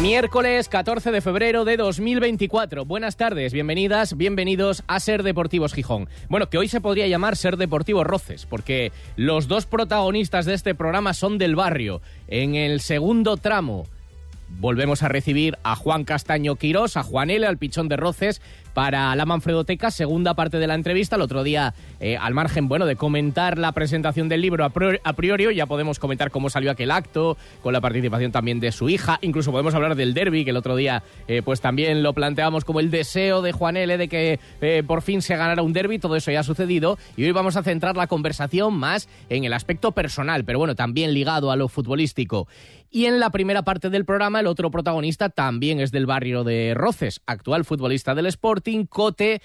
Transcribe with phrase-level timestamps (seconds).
[0.00, 2.86] Miércoles 14 de febrero de 2024.
[2.86, 6.08] Buenas tardes, bienvenidas, bienvenidos a Ser Deportivos Gijón.
[6.30, 10.74] Bueno, que hoy se podría llamar Ser Deportivos Roces, porque los dos protagonistas de este
[10.74, 12.00] programa son del barrio.
[12.28, 13.86] En el segundo tramo
[14.58, 18.40] volvemos a recibir a Juan Castaño Quirós, a Juan L., al pichón de Roces,
[18.74, 21.16] para la Manfredoteca, segunda parte de la entrevista.
[21.16, 25.54] El otro día, eh, al margen, bueno, de comentar la presentación del libro a priori,
[25.54, 29.18] ya podemos comentar cómo salió aquel acto, con la participación también de su hija.
[29.22, 32.80] Incluso podemos hablar del derby, que el otro día, eh, pues también lo planteamos como
[32.80, 33.96] el deseo de Juan L.
[33.96, 35.98] de que eh, por fin se ganara un derby.
[35.98, 36.98] Todo eso ya ha sucedido.
[37.16, 41.14] Y hoy vamos a centrar la conversación más en el aspecto personal, pero bueno, también
[41.14, 42.48] ligado a lo futbolístico.
[42.92, 46.74] Y en la primera parte del programa, el otro protagonista también es del barrio de
[46.74, 48.26] Roces, actual futbolista del
[48.88, 49.42] Cote,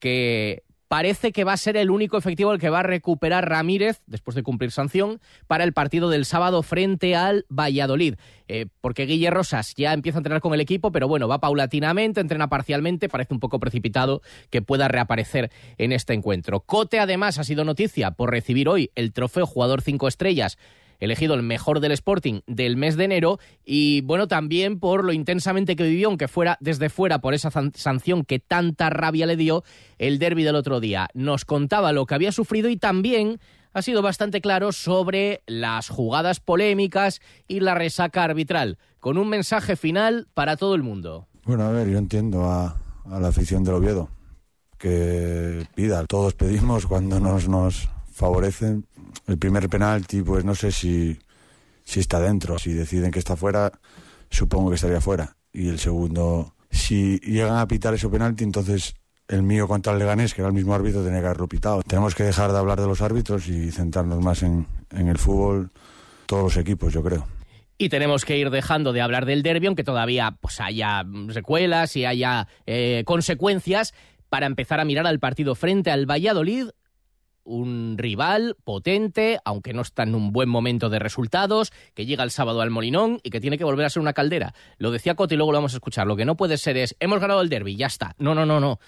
[0.00, 4.02] que parece que va a ser el único efectivo el que va a recuperar Ramírez,
[4.06, 8.14] después de cumplir sanción, para el partido del sábado frente al Valladolid.
[8.48, 12.20] Eh, porque Guille Rosas ya empieza a entrenar con el equipo, pero bueno, va paulatinamente,
[12.20, 16.60] entrena parcialmente, parece un poco precipitado que pueda reaparecer en este encuentro.
[16.60, 20.58] Cote, además, ha sido noticia por recibir hoy el trofeo Jugador 5 Estrellas
[21.00, 25.76] elegido el mejor del Sporting del mes de enero y bueno, también por lo intensamente
[25.76, 29.64] que vivió, aunque fuera desde fuera por esa sanción que tanta rabia le dio
[29.98, 31.08] el derby del otro día.
[31.14, 33.38] Nos contaba lo que había sufrido y también
[33.76, 39.76] ha sido bastante claro sobre las jugadas polémicas y la resaca arbitral, con un mensaje
[39.76, 41.28] final para todo el mundo.
[41.44, 44.08] Bueno, a ver, yo entiendo a, la afición del Oviedo
[44.78, 48.86] que pida, todos pedimos cuando nos, nos favorecen.
[49.26, 51.18] El primer penalti, pues no sé si,
[51.84, 52.58] si está dentro.
[52.58, 53.70] Si deciden que está fuera,
[54.30, 55.36] supongo que estaría fuera.
[55.52, 58.94] Y el segundo, si llegan a pitar ese penalti, entonces
[59.28, 61.82] el mío contra el Leganés, que era el mismo árbitro, tenía que haberlo pitado.
[61.82, 65.70] Tenemos que dejar de hablar de los árbitros y centrarnos más en, en el fútbol,
[66.26, 67.26] todos los equipos, yo creo.
[67.78, 72.06] Y tenemos que ir dejando de hablar del derbi, aunque todavía pues, haya secuelas y
[72.06, 73.92] haya eh, consecuencias,
[74.30, 76.68] para empezar a mirar al partido frente al Valladolid
[77.46, 82.30] un rival potente, aunque no está en un buen momento de resultados, que llega el
[82.30, 84.54] sábado al Molinón y que tiene que volver a ser una caldera.
[84.78, 86.06] Lo decía Cote y luego lo vamos a escuchar.
[86.06, 88.14] Lo que no puede ser es, hemos ganado el derby, ya está.
[88.18, 88.78] No, no, no, no.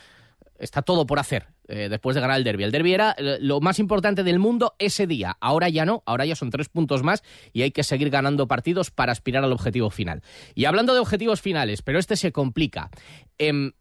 [0.58, 2.64] Está todo por hacer eh, después de ganar el derby.
[2.64, 5.36] El derby era eh, lo más importante del mundo ese día.
[5.40, 8.90] Ahora ya no, ahora ya son tres puntos más y hay que seguir ganando partidos
[8.90, 10.22] para aspirar al objetivo final.
[10.56, 12.90] Y hablando de objetivos finales, pero este se complica.
[13.38, 13.72] Em,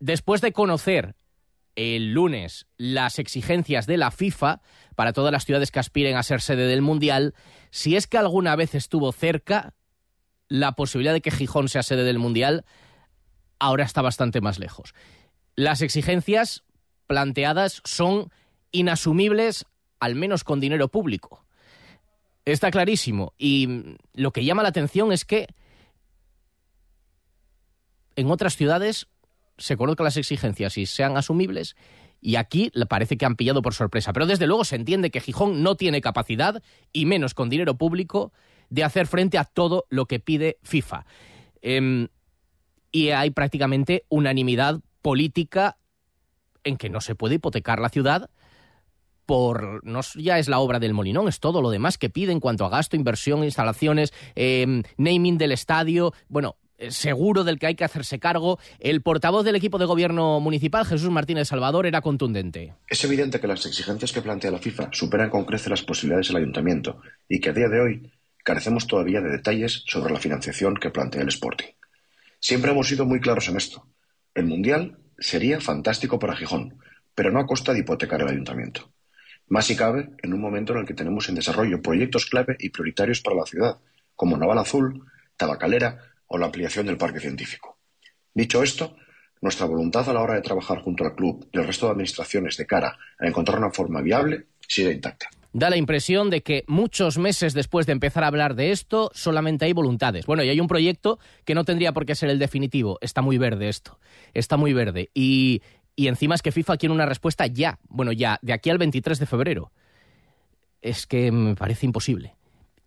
[0.00, 1.14] después de conocer
[1.76, 4.60] el lunes las exigencias de la FIFA
[4.94, 7.34] para todas las ciudades que aspiren a ser sede del Mundial,
[7.70, 9.74] si es que alguna vez estuvo cerca
[10.48, 12.64] la posibilidad de que Gijón sea sede del Mundial,
[13.58, 14.94] ahora está bastante más lejos.
[15.56, 16.64] Las exigencias
[17.06, 18.30] planteadas son
[18.72, 19.66] inasumibles,
[20.00, 21.44] al menos con dinero público.
[22.44, 23.32] Está clarísimo.
[23.38, 25.48] Y lo que llama la atención es que
[28.16, 29.08] en otras ciudades
[29.58, 31.76] se conozcan las exigencias y sean asumibles.
[32.20, 34.12] Y aquí parece que han pillado por sorpresa.
[34.12, 38.32] Pero desde luego se entiende que Gijón no tiene capacidad, y menos con dinero público,
[38.70, 41.04] de hacer frente a todo lo que pide FIFA.
[41.60, 42.08] Em,
[42.90, 45.76] y hay prácticamente unanimidad política
[46.64, 48.30] en que no se puede hipotecar la ciudad
[49.26, 52.40] por no ya es la obra del Molinón, es todo lo demás que pide en
[52.40, 56.12] cuanto a gasto, inversión, instalaciones, em, naming del estadio.
[56.28, 56.56] Bueno,
[56.88, 58.58] seguro del que hay que hacerse cargo.
[58.78, 62.74] El portavoz del equipo de gobierno municipal, Jesús Martínez Salvador, era contundente.
[62.88, 66.38] Es evidente que las exigencias que plantea la FIFA superan con creces las posibilidades del
[66.38, 68.12] ayuntamiento y que a día de hoy
[68.42, 71.68] carecemos todavía de detalles sobre la financiación que plantea el Sporting.
[72.38, 73.86] Siempre hemos sido muy claros en esto.
[74.34, 76.78] El Mundial sería fantástico para Gijón,
[77.14, 78.92] pero no a costa de hipotecar el ayuntamiento.
[79.48, 82.70] Más si cabe en un momento en el que tenemos en desarrollo proyectos clave y
[82.70, 83.78] prioritarios para la ciudad,
[84.14, 85.04] como Naval Azul,
[85.36, 87.78] Tabacalera o la ampliación del parque científico.
[88.32, 88.96] Dicho esto,
[89.40, 92.56] nuestra voluntad a la hora de trabajar junto al club y el resto de administraciones
[92.56, 95.28] de cara a encontrar una forma viable sigue intacta.
[95.52, 99.66] Da la impresión de que muchos meses después de empezar a hablar de esto, solamente
[99.66, 100.26] hay voluntades.
[100.26, 102.98] Bueno, y hay un proyecto que no tendría por qué ser el definitivo.
[103.00, 104.00] Está muy verde esto.
[104.32, 105.10] Está muy verde.
[105.14, 105.62] Y,
[105.94, 107.78] y encima es que FIFA quiere una respuesta ya.
[107.88, 109.70] Bueno, ya, de aquí al 23 de febrero.
[110.82, 112.33] Es que me parece imposible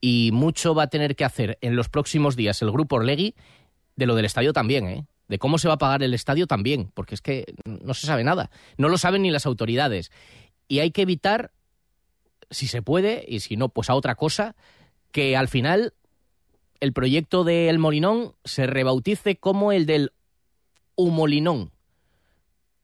[0.02, 3.36] y mucho va a tener que hacer en los próximos días el grupo Orlegui
[3.96, 5.06] de lo del estadio también, ¿eh?
[5.28, 8.24] De cómo se va a pagar el estadio también, porque es que no se sabe
[8.24, 8.50] nada.
[8.78, 10.12] No lo saben ni las autoridades.
[10.70, 11.52] Y hay que evitar
[12.50, 14.56] si se puede, y si no, pues a otra cosa,
[15.12, 15.94] que al final
[16.80, 20.14] el proyecto del Molinón se rebautice como el del
[20.96, 21.72] Humolinón.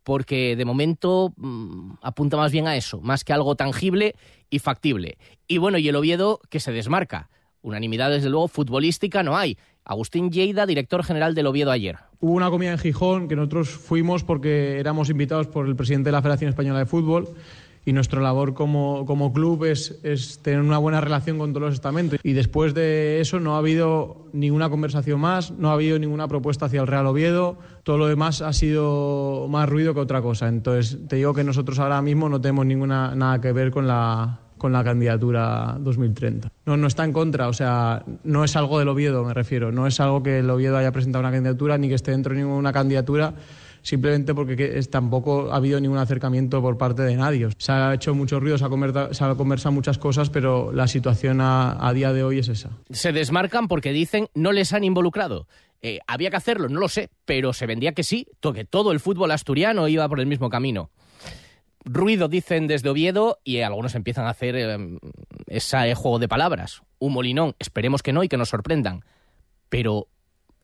[0.04, 4.16] Porque de momento mm, apunta más bien a eso, más que algo tangible
[4.50, 5.18] y factible.
[5.48, 7.30] Y bueno, y el Oviedo que se desmarca.
[7.62, 9.58] Unanimidad, desde luego, futbolística no hay.
[9.86, 11.98] Agustín Lleida, director general del Oviedo ayer.
[12.20, 16.14] Hubo una comida en Gijón que nosotros fuimos porque éramos invitados por el presidente de
[16.14, 17.30] la Federación Española de Fútbol
[17.86, 21.74] y nuestra labor como, como club es, es, tener una buena relación con todos los
[21.74, 22.20] estamentos.
[22.24, 26.68] Y después de eso no ha habido ninguna conversación más, no ha habido ninguna propuesta
[26.68, 30.48] hacia el Real Oviedo, todo lo demás ha sido más ruido que otra cosa.
[30.48, 34.40] Entonces te digo que nosotros ahora mismo no tenemos ninguna, nada que ver con la,
[34.58, 36.50] con la candidatura 2030.
[36.66, 39.74] No, no está en contra, o sea, no es algo del Oviedo, me refiero.
[39.74, 42.42] No es algo que el Oviedo haya presentado una candidatura ni que esté dentro de
[42.42, 43.34] ninguna candidatura
[43.84, 47.48] simplemente porque tampoco ha habido ningún acercamiento por parte de nadie.
[47.58, 51.40] Se ha hecho mucho ruido, se ha, se ha conversado muchas cosas, pero la situación
[51.42, 52.72] a, día de hoy es esa.
[52.90, 55.48] Se desmarcan porque dicen no les han involucrado.
[55.82, 59.02] Eh, había que hacerlo, no lo sé, pero se vendía que sí, que todo el
[59.02, 60.90] fútbol asturiano iba por el mismo camino.
[61.84, 64.78] Ruido dicen desde Oviedo y algunos empiezan a hacer eh,
[65.48, 66.82] ese juego de palabras.
[67.00, 69.04] Un molinón, esperemos que no y que nos sorprendan.
[69.68, 70.08] Pero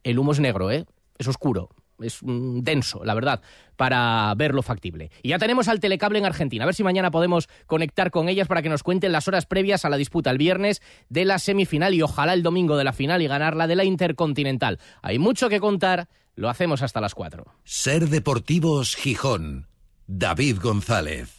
[0.03, 0.85] el humo es negro, ¿eh?
[1.17, 1.69] Es oscuro,
[2.01, 3.41] es denso, la verdad,
[3.75, 5.11] para verlo factible.
[5.21, 6.63] Y ya tenemos al Telecable en Argentina.
[6.63, 9.85] A ver si mañana podemos conectar con ellas para que nos cuenten las horas previas
[9.85, 13.21] a la disputa el viernes de la semifinal y ojalá el domingo de la final
[13.21, 14.79] y ganarla de la Intercontinental.
[15.01, 17.45] Hay mucho que contar, lo hacemos hasta las 4.
[17.63, 19.67] Ser Deportivos Gijón.
[20.07, 21.38] David González.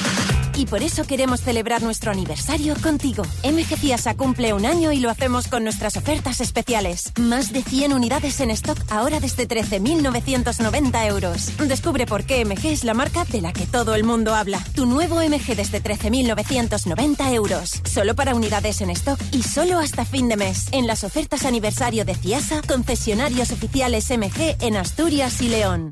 [0.55, 3.23] Y por eso queremos celebrar nuestro aniversario contigo.
[3.43, 7.13] MG Ciasa cumple un año y lo hacemos con nuestras ofertas especiales.
[7.19, 11.51] Más de 100 unidades en stock ahora desde 13.990 euros.
[11.67, 14.63] Descubre por qué MG es la marca de la que todo el mundo habla.
[14.75, 17.81] Tu nuevo MG desde 13.990 euros.
[17.83, 20.67] Solo para unidades en stock y solo hasta fin de mes.
[20.71, 25.91] En las ofertas aniversario de Ciasa, concesionarios oficiales MG en Asturias y León.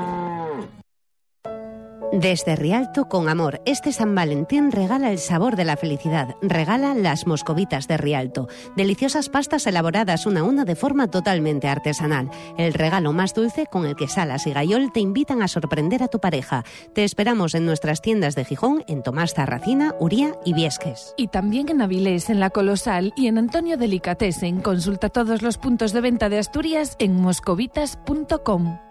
[2.11, 6.35] Desde Rialto con amor, este San Valentín regala el sabor de la felicidad.
[6.41, 12.29] Regala las moscovitas de Rialto, deliciosas pastas elaboradas una a una de forma totalmente artesanal.
[12.57, 16.09] El regalo más dulce con el que Salas y Gayol te invitan a sorprender a
[16.09, 16.65] tu pareja.
[16.93, 21.13] Te esperamos en nuestras tiendas de Gijón, en Tomás Zarracina, Uría y Viesques.
[21.15, 24.59] Y también en Avilés, en La Colosal y en Antonio Delicatessen.
[24.59, 28.90] Consulta todos los puntos de venta de Asturias en moscovitas.com.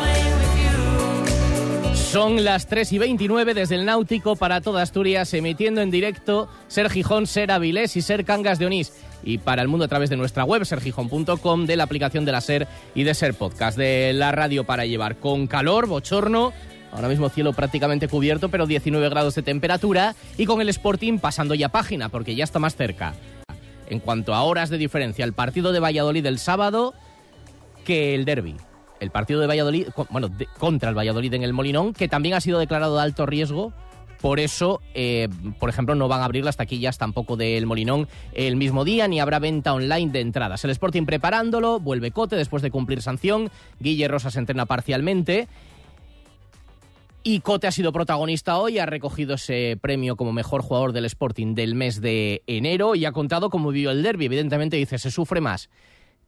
[2.11, 6.89] Son las 3 y 29 desde el Náutico para toda Asturias, emitiendo en directo Ser
[6.89, 8.91] Gijón, Ser Avilés y Ser Cangas de Onís.
[9.23, 12.41] Y para el mundo a través de nuestra web, sergijón.com, de la aplicación de la
[12.41, 16.51] Ser y de Ser Podcast, de la radio para llevar con calor, bochorno.
[16.91, 20.13] Ahora mismo cielo prácticamente cubierto, pero 19 grados de temperatura.
[20.37, 23.13] Y con el Sporting pasando ya página, porque ya está más cerca.
[23.87, 26.93] En cuanto a horas de diferencia, el partido de Valladolid el sábado
[27.85, 28.57] que el derby.
[29.01, 30.29] El partido de Valladolid, bueno,
[30.59, 33.73] contra el Valladolid en el Molinón, que también ha sido declarado de alto riesgo.
[34.21, 35.27] Por eso, eh,
[35.59, 39.19] por ejemplo, no van a abrir las taquillas tampoco del Molinón el mismo día, ni
[39.19, 40.63] habrá venta online de entradas.
[40.63, 43.49] El Sporting preparándolo, vuelve Cote después de cumplir sanción.
[43.79, 45.47] Guille Rosa se entrena parcialmente.
[47.23, 51.55] Y Cote ha sido protagonista hoy, ha recogido ese premio como mejor jugador del Sporting
[51.55, 54.25] del mes de enero y ha contado cómo vivió el derby.
[54.25, 55.71] Evidentemente dice, se sufre más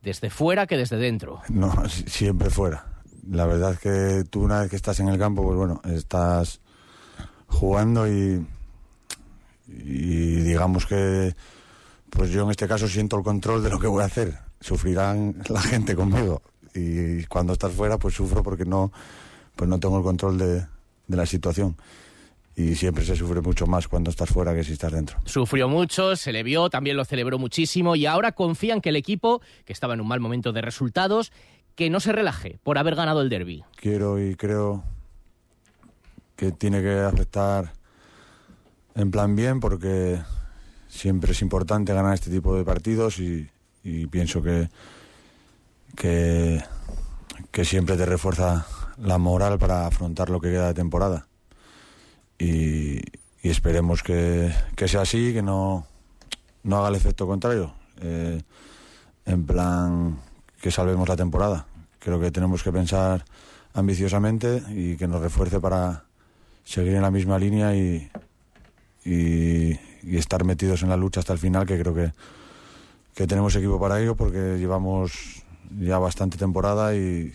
[0.04, 1.42] desde fuera que desde dentro.
[1.50, 2.86] No, si- siempre fuera.
[3.32, 6.60] La verdad es que tú una vez que estás en el campo, pues bueno, estás
[7.48, 8.46] jugando y,
[9.68, 11.36] y digamos que
[12.10, 14.38] pues yo en este caso siento el control de lo que voy a hacer.
[14.60, 16.42] Sufrirán la gente conmigo
[16.76, 18.92] y cuando estás fuera pues sufro porque no
[19.56, 20.66] pues no tengo el control de,
[21.08, 21.76] de la situación
[22.56, 25.18] y siempre se sufre mucho más cuando estás fuera que si estás dentro.
[25.26, 29.42] Sufrió mucho, se le vio, también lo celebró muchísimo y ahora confían que el equipo,
[29.66, 31.32] que estaba en un mal momento de resultados,
[31.76, 33.64] que no se relaje por haber ganado el derby.
[33.76, 34.84] quiero y creo
[36.36, 37.74] que tiene que afectar
[38.96, 40.22] en plan bien porque
[40.88, 43.50] siempre es importante ganar este tipo de partidos y,
[43.84, 44.70] y pienso que,
[45.96, 46.62] que
[47.52, 48.66] que siempre te refuerza
[48.98, 51.28] la moral para afrontar lo que queda de temporada
[52.44, 53.02] y,
[53.44, 55.86] esperemos que, que sea así que no
[56.64, 58.42] no haga el efecto contrario eh,
[59.26, 60.20] en plan
[60.62, 61.66] que salvemos la temporada.
[62.00, 63.26] Creo que tenemos que pensar
[63.74, 66.06] ambiciosamente y que nos refuerce para
[66.64, 68.10] seguir en la misma línea y,
[69.06, 69.78] y,
[70.18, 72.12] estar metidos en la lucha hasta el final, que creo que,
[73.16, 75.44] que tenemos equipo para ello porque llevamos
[75.80, 77.34] ya bastante temporada y,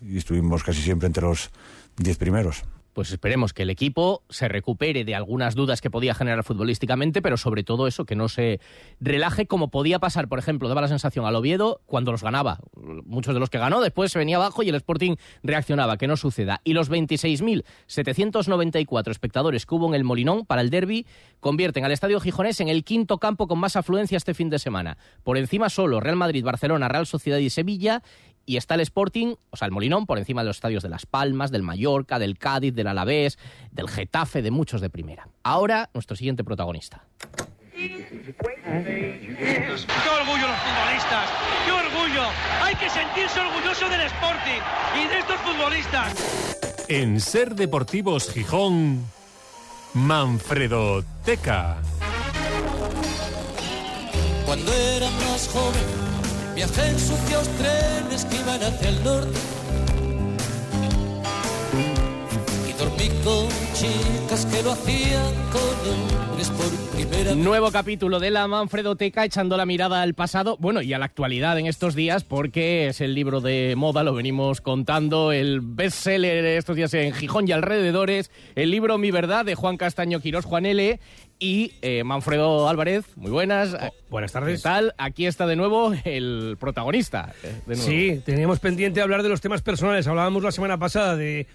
[0.00, 1.50] y estuvimos casi siempre entre los
[1.96, 2.62] diez primeros.
[2.98, 7.36] Pues esperemos que el equipo se recupere de algunas dudas que podía generar futbolísticamente, pero
[7.36, 8.58] sobre todo eso, que no se
[8.98, 12.58] relaje como podía pasar, por ejemplo, daba la sensación al Oviedo cuando los ganaba.
[12.74, 15.14] Muchos de los que ganó, después se venía abajo y el Sporting
[15.44, 16.60] reaccionaba, que no suceda.
[16.64, 21.06] Y los 26.794 espectadores que hubo en el Molinón para el derby
[21.38, 24.98] convierten al Estadio Gijonés en el quinto campo con más afluencia este fin de semana.
[25.22, 28.02] Por encima solo Real Madrid, Barcelona, Real Sociedad y Sevilla
[28.48, 31.04] y está el Sporting, o sea, el Molinón, por encima de los estadios de Las
[31.04, 33.38] Palmas, del Mallorca, del Cádiz, del Alavés,
[33.70, 35.28] del Getafe, de muchos de primera.
[35.42, 37.04] Ahora, nuestro siguiente protagonista.
[37.74, 37.84] ¡Qué
[40.18, 41.28] orgullo los futbolistas!
[41.66, 42.22] ¡Qué orgullo!
[42.62, 44.62] Hay que sentirse orgulloso del Sporting
[44.96, 46.14] y de estos futbolistas.
[46.88, 49.04] En Ser Deportivos Gijón,
[49.92, 51.76] Manfredo Teca.
[54.46, 56.07] Cuando era más joven,
[56.58, 59.38] viajé en sucios trenes que iban hacia el norte.
[67.36, 71.58] Nuevo capítulo de la Manfredoteca echando la mirada al pasado, bueno, y a la actualidad
[71.58, 76.76] en estos días, porque es el libro de moda, lo venimos contando, el bestseller estos
[76.76, 80.98] días en Gijón y alrededores, el libro Mi Verdad de Juan Castaño Quirós, Juan L.
[81.38, 83.04] y eh, Manfredo Álvarez.
[83.16, 83.74] Muy buenas.
[83.74, 84.60] Oh, buenas tardes.
[84.60, 84.94] ¿Qué tal?
[84.98, 87.32] Aquí está de nuevo el protagonista.
[87.42, 87.88] eh, de nuevo.
[87.90, 90.06] Sí, teníamos pendiente hablar de los temas personales.
[90.06, 91.46] Hablábamos la semana pasada de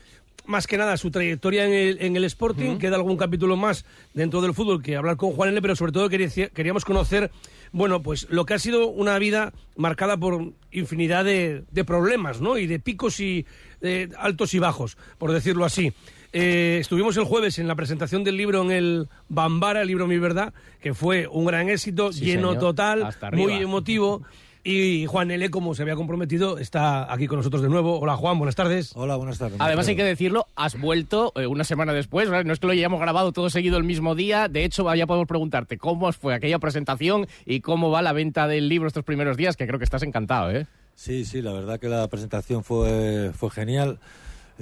[0.45, 2.77] más que nada su trayectoria en el, en el Sporting.
[2.77, 6.09] Queda algún capítulo más dentro del fútbol que hablar con Juan L., pero sobre todo
[6.09, 7.31] quería- queríamos conocer,
[7.71, 12.57] bueno, pues lo que ha sido una vida marcada por infinidad de, de problemas, ¿no?
[12.57, 13.45] Y de picos y
[13.81, 15.93] eh, altos y bajos, por decirlo así.
[16.33, 20.17] Eh, estuvimos el jueves en la presentación del libro en el Bambara, el libro Mi
[20.17, 22.59] Verdad, que fue un gran éxito, Sí, lleno señor.
[22.59, 24.23] total, muy emotivo.
[24.65, 27.99] Y Juan L., como se había comprometido, está aquí con nosotros de nuevo.
[27.99, 28.93] Hola Juan, buenas tardes.
[28.95, 29.57] Hola, buenas tardes.
[29.59, 32.45] Además hay que decirlo, has vuelto eh, una semana después, ¿verdad?
[32.45, 35.27] no es que lo hayamos grabado todo seguido el mismo día, de hecho ya podemos
[35.27, 39.57] preguntarte cómo fue aquella presentación y cómo va la venta del libro estos primeros días,
[39.57, 40.65] que creo que estás encantado, ¿eh?
[40.95, 43.99] Sí, sí, la verdad que la presentación fue, fue genial.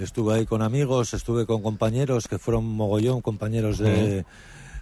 [0.02, 4.26] Estuve ahí con amigos, estuve con compañeros que fueron mogollón, compañeros de,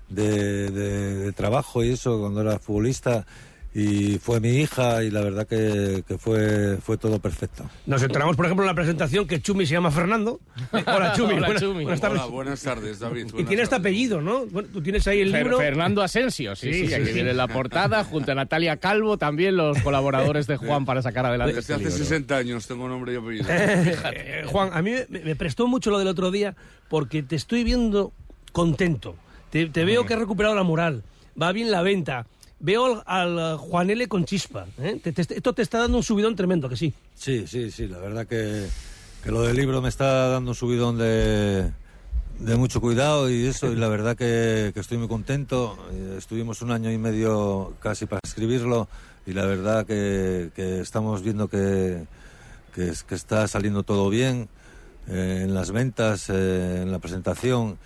[0.10, 3.26] de, de- de trabajo y eso, cuando era futbolista.
[3.72, 7.70] Y fue mi hija y la verdad que, que fue, fue todo perfecto.
[7.86, 10.40] Nos enteramos, por ejemplo, en la presentación que Chumi se llama Fernando.
[10.72, 11.84] Hola Chumi, Hola, buenas, Chumi.
[11.84, 12.20] buenas tardes.
[12.22, 13.28] Hola, buenas tardes, David.
[13.38, 14.48] Y tiene este apellido, ¿no?
[14.48, 15.58] Bueno, tú tienes ahí el Fer- libro.
[15.60, 17.14] Fernando Asensio, sí, sí, Sí, sí, aquí sí.
[17.14, 21.54] viene la portada, junto a Natalia Calvo, también los colaboradores de Juan para sacar adelante
[21.54, 21.98] Desde este hace libro.
[22.06, 23.46] 60 años tengo nombre y apellido.
[24.12, 26.56] Eh, Juan, a mí me, me prestó mucho lo del otro día
[26.90, 28.14] porque te estoy viendo
[28.52, 29.16] contento.
[29.52, 31.04] Te, te veo que has recuperado la moral.
[31.40, 32.26] Va bien la venta.
[32.62, 34.08] Veo al, al Juan L.
[34.08, 34.66] con chispa.
[34.80, 35.00] ¿eh?
[35.02, 36.94] Te- te- esto te está dando un subidón tremendo, que sí.
[37.16, 38.68] Sí, sí, sí, la verdad que,
[39.24, 41.72] que lo del libro me está dando un subidón de,
[42.40, 45.78] de mucho cuidado y eso, y la verdad que, que estoy muy contento.
[45.92, 48.88] Eh, Estuvimos un año y medio casi para escribirlo
[49.26, 52.04] y la verdad que, que estamos viendo que,
[52.76, 54.50] que, que está saliendo todo bien
[55.08, 57.78] eh, en las ventas, eh, en la presentación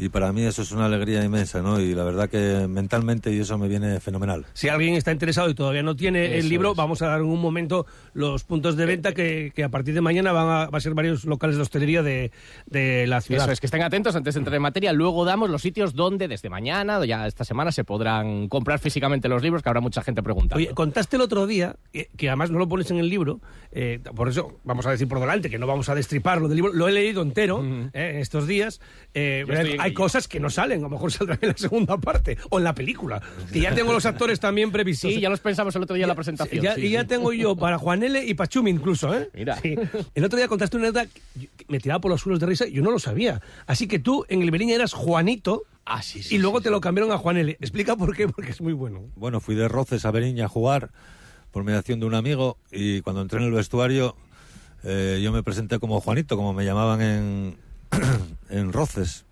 [0.00, 1.80] y para mí eso es una alegría inmensa, ¿no?
[1.80, 4.46] Y la verdad que mentalmente y eso me viene fenomenal.
[4.54, 6.76] Si alguien está interesado y todavía no tiene el Eso libro, es.
[6.76, 10.00] vamos a dar en un momento los puntos de venta que, que a partir de
[10.00, 12.32] mañana van a, va a ser varios locales de hostelería de,
[12.66, 13.44] de la ciudad.
[13.44, 14.92] Eso es, que estén atentos antes de entrar en materia.
[14.92, 19.42] Luego damos los sitios donde desde mañana ya esta semana se podrán comprar físicamente los
[19.42, 20.56] libros, que habrá mucha gente preguntando.
[20.56, 21.76] Oye, contaste el otro día,
[22.16, 23.40] que además no lo pones en el libro,
[23.72, 26.72] eh, por eso vamos a decir por delante que no vamos a destriparlo del libro,
[26.72, 28.80] lo he leído entero eh, estos días.
[29.14, 29.44] eh,
[29.90, 32.64] hay cosas que no salen, a lo mejor saldrán en la segunda parte o en
[32.64, 33.20] la película.
[33.52, 35.12] Que ya tengo los actores también previstos.
[35.12, 36.62] Sí, ya los pensamos el otro día en la presentación.
[36.62, 37.06] Ya- sí, y ya sí.
[37.08, 38.24] tengo yo para Juan L.
[38.24, 39.28] y para Chumi incluso, ¿eh?
[39.34, 39.56] Mira.
[39.60, 39.74] Sí.
[40.14, 42.72] El otro día contaste una anécdota que me tiraba por los suelos de risa y
[42.72, 43.40] yo no lo sabía.
[43.66, 46.70] Así que tú en el Beriña eras Juanito Ah, sí, sí, y luego sí, te
[46.70, 47.52] lo cambiaron a Juan L.
[47.60, 49.00] Explica por qué, porque es muy bueno.
[49.16, 50.90] Bueno, fui de Roces a Beriña a jugar
[51.50, 54.14] por mediación de un amigo y cuando entré en el vestuario
[54.84, 57.56] eh, yo me presenté como Juanito, como me llamaban en,
[58.50, 59.24] en Roces.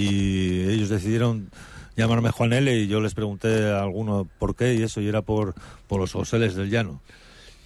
[0.00, 1.50] Y ellos decidieron
[1.96, 5.22] llamarme Juan L y yo les pregunté a alguno por qué y eso, y era
[5.22, 5.54] por,
[5.86, 7.00] por los Joseles del Llano.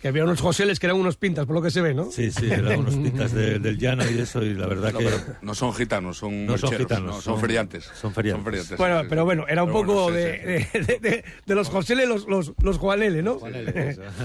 [0.00, 2.10] Que había unos Joseles que eran unos pintas, por lo que se ve, ¿no?
[2.10, 5.04] Sí, sí, eran unos pintas de- del Llano y eso, y la verdad No, que...
[5.04, 7.90] pero no son gitanos, son No son gitanos, no, son, son- feriantes.
[8.00, 8.76] son feriantes.
[8.78, 9.24] Bueno, sí, pero sí.
[9.26, 10.78] bueno, era un Pero poco bueno, sí, de, sí.
[10.78, 13.40] de, de- de los Joseles, los, los, los Juan L, ¿no?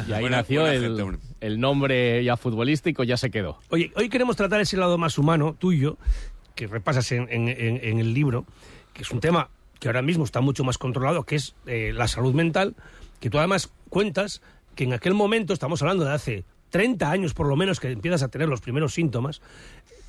[0.07, 3.59] Y ahí Buena- nació buena el, gente, el nombre ya futbolístico, ya se quedó.
[3.69, 5.97] Oye, hoy queremos tratar ese lado más humano tuyo,
[6.55, 8.45] que repasas en, en- en- en el libro,
[8.93, 12.07] que es un tema que ahora mismo está mucho más controlado, que es eh, la
[12.07, 12.75] salud mental,
[13.19, 14.41] que tú además cuentas
[14.75, 18.23] que en aquel momento, estamos hablando de hace 30 años por lo menos, que empiezas
[18.23, 19.41] a tener los primeros síntomas,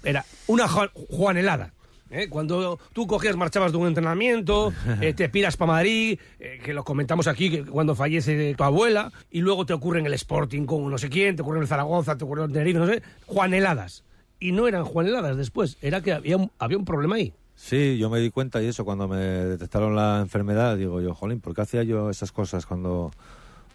[0.04, 1.72] era una ju- juanelada.
[2.10, 2.28] ¿eh?
[2.28, 6.84] Cuando tú cogías, marchabas de un entrenamiento, eh, te piras para Madrid, eh, que lo
[6.84, 10.88] comentamos aquí, que cuando fallece tu abuela, y luego te ocurre en el Sporting con
[10.90, 14.04] no sé quién, te ocurre en el Zaragoza, te ocurre en Tenerife, no sé, juaneladas.
[14.38, 17.32] Y no eran juaneladas después, era que había un, había un problema ahí.
[17.54, 21.40] Sí, yo me di cuenta y eso cuando me detectaron la enfermedad, digo yo, jolín,
[21.40, 23.10] ¿por qué hacía yo esas cosas cuando,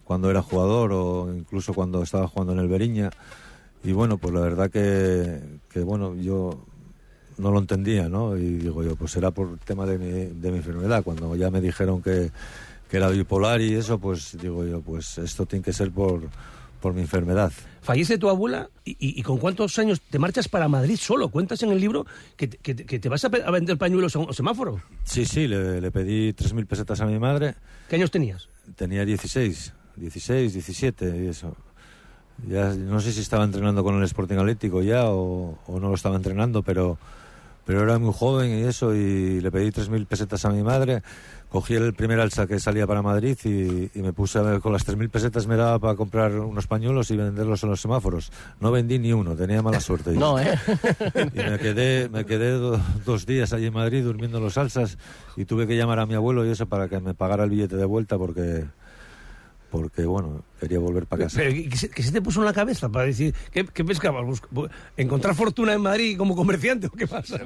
[0.03, 3.09] cuando era jugador o incluso cuando estaba jugando en el Beriña?
[3.83, 6.63] Y bueno, pues la verdad que, que bueno, yo
[7.39, 8.37] no lo entendía, ¿no?
[8.37, 11.03] Y digo yo, pues era por tema de mi, de mi enfermedad.
[11.03, 12.29] Cuando ya me dijeron que,
[12.87, 16.21] que era bipolar y eso, pues digo yo, pues esto tiene que ser por,
[16.81, 17.51] por mi enfermedad.
[17.81, 21.29] Fallece tu abuela y, y- y con cuántos años te marchas para Madrid solo.
[21.29, 24.19] Cuentas en el libro que, te- que te- que te vas a vender pañuelos a
[24.19, 24.81] un semáforo.
[25.03, 27.55] Sí, sí, le, le pedí 3.000 pesetas a mi madre.
[27.89, 28.49] ¿Qué años tenías?
[28.75, 31.55] Tenía 16, 16, 17 y eso.
[32.47, 35.95] Ya no sé si estaba entrenando con el Sporting Atlético ya o, o no lo
[35.95, 36.97] estaba entrenando, pero,
[37.65, 41.01] pero era muy joven y eso y le pedí 3.000 pesetas a mi madre.
[41.49, 44.71] Cogí el primer alza que salía para Madrid y, y me puse a ver, con
[44.71, 48.31] las 3.000 pesetas me daba para comprar unos pañuelos y venderlos en los semáforos.
[48.61, 50.11] No vendí ni uno, tenía mala suerte.
[50.13, 50.57] No, ¿eh?
[51.33, 54.97] Y me quedé, me quedé do- dos días allí en Madrid durmiendo en los alzas
[55.35, 57.75] y tuve que llamar a mi abuelo y eso para que me pagara el billete
[57.75, 58.63] de vuelta porque,
[59.71, 61.37] porque bueno, quería volver para casa.
[61.39, 64.41] Pero, ¿qué, se, qué se te puso en la cabeza para decir qué, qué pescabas?
[64.97, 67.39] ¿Encontrar fortuna en Madrid como comerciante o qué pasa?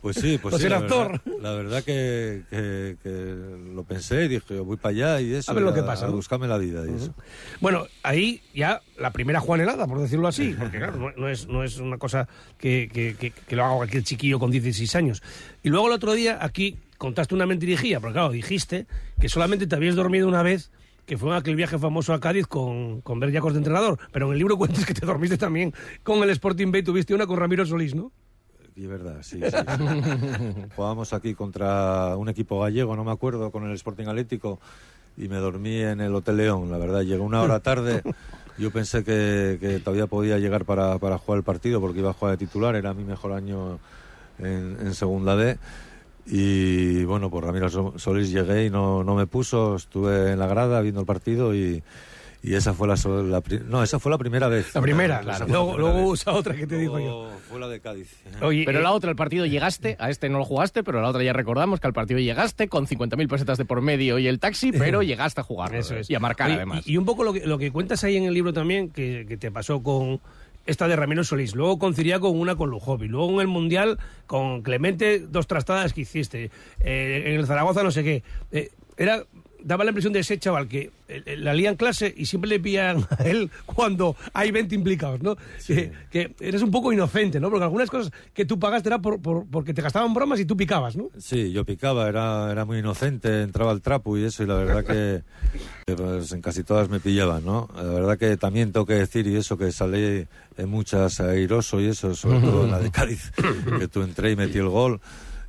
[0.00, 0.60] Pues sí, pues sí.
[0.62, 1.12] ser la actor.
[1.24, 5.50] verdad- La verdad, que, que- que lo pensé y dije, voy para allá y eso.
[5.50, 7.14] A ver lo que pasa, A buscarme la vida y eso.
[7.60, 11.64] Bueno, ahí ya la primera juanelada, por decirlo así, porque claro, no, no es, no
[11.64, 15.22] es una cosa que, que- que- que lo haga cualquier chiquillo con 16 años.
[15.62, 18.86] Y luego el otro día aquí contaste una mentirijilla, porque claro, dijiste
[19.20, 20.70] que solamente te habías dormido una vez,
[21.06, 24.38] que fue aquel viaje famoso a Cádiz con, con Berllacos de entrenador, pero en el
[24.38, 27.94] libro cuentas que te dormiste también con el Sporting Bay, tuviste una con Ramiro Solís,
[27.94, 28.12] ¿no?
[28.74, 29.40] Y verdad, sí.
[30.76, 34.60] Jugábamos aquí contra un equipo gallego, no me acuerdo, con el Sporting Atlético
[35.16, 36.70] y me dormí en el Hotel León.
[36.70, 38.02] La verdad, llegué una hora tarde.
[38.58, 42.12] Yo pensé que, que todavía podía llegar para, para jugar el partido porque iba a
[42.12, 43.78] jugar de titular, era mi mejor año
[44.38, 45.58] en, en segunda D.
[46.28, 50.46] Y bueno, por Ramiro Sol- Solís llegué y no, no me puso, estuve en la
[50.46, 51.84] grada viendo el partido y,
[52.42, 54.74] y esa fue la, la pri- no, esa fue la primera vez.
[54.74, 57.30] La primera, la luego, primera luego usa otra que te digo yo.
[57.48, 58.12] Fue la de Cádiz.
[58.42, 61.08] Oye, pero eh, la otra, el partido llegaste, a este no lo jugaste, pero la
[61.10, 64.40] otra ya recordamos que al partido llegaste con 50.000 pesetas de por medio y el
[64.40, 66.10] taxi, pero llegaste a jugar Eso es.
[66.10, 66.82] y a marcar Oye, además.
[66.88, 69.26] Y, y un poco lo que, lo que cuentas ahí en el libro también, que,
[69.28, 70.20] que te pasó con
[70.66, 74.62] esta de Ramiro Solís, luego con Ciriaco una con Lujovi, luego en el Mundial con
[74.62, 76.50] Clemente dos trastadas que hiciste,
[76.80, 78.22] eh, en el Zaragoza no sé qué.
[78.52, 79.24] Eh, era
[79.62, 82.48] daba la impresión de ese chaval que eh, eh, la lía en clase y siempre
[82.48, 85.36] le pillan a él cuando hay 20 implicados, ¿no?
[85.66, 87.50] Que, que eres un poco inocente, ¿no?
[87.50, 90.56] Porque algunas cosas que tú pagaste era por, por- porque te gastaban bromas y tú
[90.56, 91.08] picabas, ¿no?
[91.18, 94.84] Sí, yo picaba, era, era muy inocente, entraba al trapo y eso, y la verdad
[94.84, 95.22] que,
[95.86, 97.68] que, pues, en casi todas me pillaban, ¿no?
[97.76, 100.26] La verdad que también tengo que decir, y eso, que salí
[100.58, 103.32] en muchas airoso y eso, sobre todo en la de Cádiz,
[103.78, 105.00] que tú entré y metí el gol,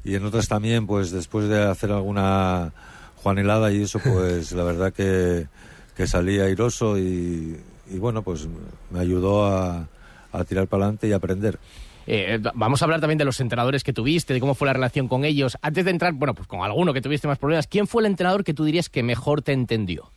[0.03, 2.71] y en otras también, pues después de hacer alguna
[3.17, 5.47] juanelada y eso, pues la verdad que,
[5.95, 7.57] que salí airoso y,
[7.89, 8.47] y bueno, pues
[8.89, 9.87] me ayudó a,
[10.31, 11.59] a tirar para adelante y aprender.
[12.09, 15.09] Eh, vamos a hablar también de los entrenadores que tuviste, de cómo fue la relación
[15.09, 15.57] con ellos.
[15.61, 18.45] Antes de entrar, bueno, pues con alguno que tuviste más problemas, ¿quién fue el entrenador
[18.45, 20.09] que tú dirías que mejor te entendió?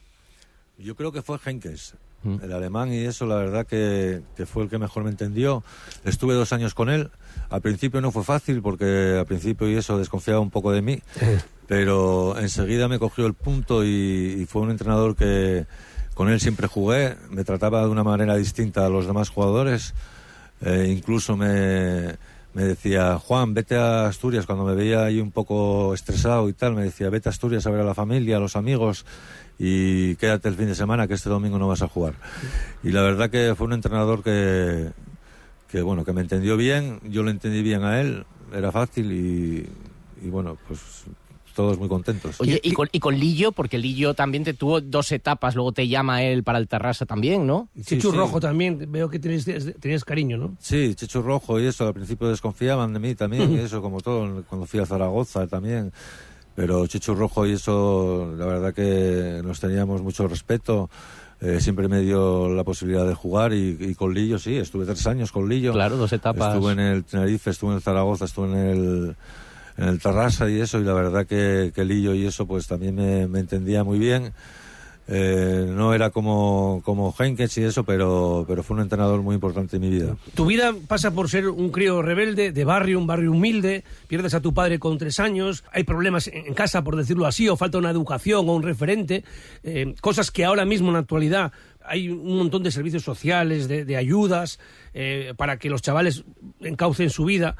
[0.78, 4.70] Yo creo que fue Henkes, el alemán, y eso la verdad que, que fue el
[4.70, 5.64] que mejor me entendió.
[6.04, 7.10] Estuve dos años con él.
[7.50, 11.02] Al principio no fue fácil porque al principio y eso desconfiaba un poco de mí,
[11.70, 15.66] pero enseguida me cogió el punto y, y fue un entrenador que
[16.14, 17.14] con él siempre jugué.
[17.30, 19.94] Me trataba de una manera distinta a los demás jugadores.
[20.62, 22.16] Eh, incluso me,
[22.54, 26.74] me decía, Juan, vete a Asturias, cuando me veía ahí un poco estresado y tal,
[26.74, 29.06] me decía, vete a Asturias a ver a la familia, a los amigos
[29.56, 32.14] y quédate el fin de semana que este domingo no vas a jugar.
[32.82, 34.90] Y la verdad que fue un entrenador que,
[35.68, 39.68] que bueno, que me entendió bien, yo lo entendí bien a él, era fácil y,
[40.20, 41.06] y bueno, pues
[41.60, 42.40] todos muy contentos.
[42.40, 45.86] Oye, y con, y con Lillo, porque Lillo también te tuvo dos etapas, luego te
[45.88, 47.68] llama él para el Terrassa también, ¿no?
[47.84, 49.44] Chichu Rojo también, veo que tenías,
[49.78, 50.56] tenías cariño, ¿no?
[50.58, 54.42] Sí, Checho Rojo y eso, al principio desconfiaban de mí también, y eso como todo,
[54.48, 55.92] cuando fui a Zaragoza también.
[56.56, 60.90] Pero Checho Rojo y eso, la verdad que nos teníamos mucho respeto.
[61.40, 65.06] eh, siempre me dio la posibilidad de jugar y, y con Lillo sí, estuve tres
[65.06, 65.72] años con Lillo.
[65.72, 66.54] Claro, dos etapas.
[66.54, 69.16] Estuve en el Tenerife, estuve en el Zaragoza, estuve en el,
[69.80, 72.94] en el Tarrasa y eso, y la verdad que, que Lillo y eso pues también
[72.96, 74.32] me, entendía muy bien.
[75.12, 79.76] Eh, no era como, como Henkes y eso, pero, pero fue un entrenador muy importante
[79.76, 80.16] en mi vida.
[80.34, 84.40] Tu vida pasa por ser un crío rebelde, de barrio, un barrio humilde, pierdes a
[84.40, 87.90] tu padre con tres años, hay problemas en casa, por decirlo así, o falta una
[87.90, 89.24] educación o un referente,
[89.64, 91.52] eh, cosas que ahora mismo en la actualidad
[91.84, 94.60] hay un montón de servicios sociales, de, de ayudas,
[94.94, 96.24] eh, para que los chavales
[96.60, 97.56] encaucen su vida.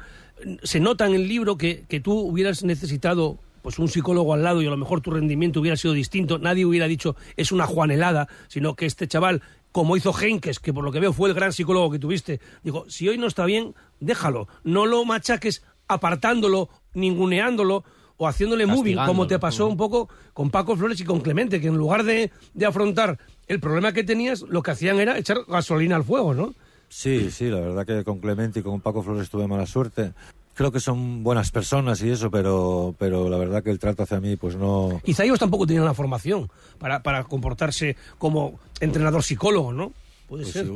[0.63, 4.61] Se nota en el libro que, que tú hubieras necesitado pues un psicólogo al lado
[4.61, 8.27] y a lo mejor tu rendimiento hubiera sido distinto, nadie hubiera dicho es una juanelada,
[8.47, 11.53] sino que este chaval, como hizo Henkes, que por lo que veo fue el gran
[11.53, 17.83] psicólogo que tuviste, dijo, si hoy no está bien, déjalo, no lo machaques apartándolo, ninguneándolo
[18.17, 21.67] o haciéndole moving, como te pasó un poco con Paco Flores y con Clemente, que
[21.67, 25.95] en lugar de, de afrontar el problema que tenías, lo que hacían era echar gasolina
[25.95, 26.53] al fuego, ¿no?
[26.91, 30.11] Sí, sí, la verdad que con Clemente y con Paco Flores tuve mala suerte.
[30.53, 34.19] Creo que son buenas personas y eso, pero, pero la verdad que el trato hacia
[34.19, 34.99] mí, pues no.
[35.03, 36.49] Quizá ellos tampoco tenían la formación
[36.79, 39.93] para, para comportarse como entrenador psicólogo, ¿no?
[40.27, 40.69] Puede pues ser.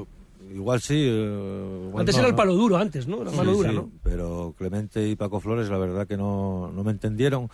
[0.54, 0.96] Igual sí.
[1.06, 3.22] eh, igual Antes no, era el palo duro, antes, ¿no?
[3.22, 3.92] La Sí, mano dura, sí, ¿no?
[4.02, 7.50] Pero Clemente y Paco Flores, la verdad que no, no me entendieron.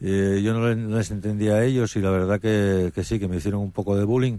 [0.00, 3.20] Eh, yo no les, no les entendía a ellos y la verdad que, que sí,
[3.20, 4.38] que me hicieron un poco de bullying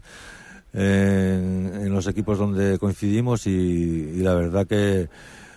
[0.73, 5.10] en, en los equipos donde coincidimos y, y la verdad que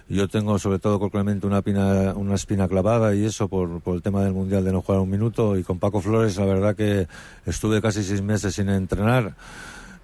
[0.09, 3.95] yo tengo sobre todo con Clemente una, pina- una espina clavada y eso por, por
[3.97, 6.77] el tema del Mundial de no jugar un minuto y con Paco Flores la verdad
[6.77, 7.07] que
[7.47, 9.35] estuve casi seis meses sin entrenar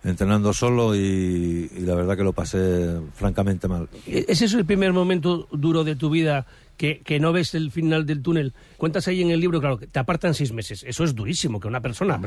[0.02, 3.86] entrenando solo y, y la verdad que lo pasé francamente mal.
[4.06, 6.46] ¿Es eso el primer momento duro de tu vida
[6.80, 8.54] que, que no ves el final del túnel?
[8.78, 10.82] Cuentas ahí en el libro, claro, que te apartan seis meses.
[10.88, 12.18] Eso es durísimo, que una persona...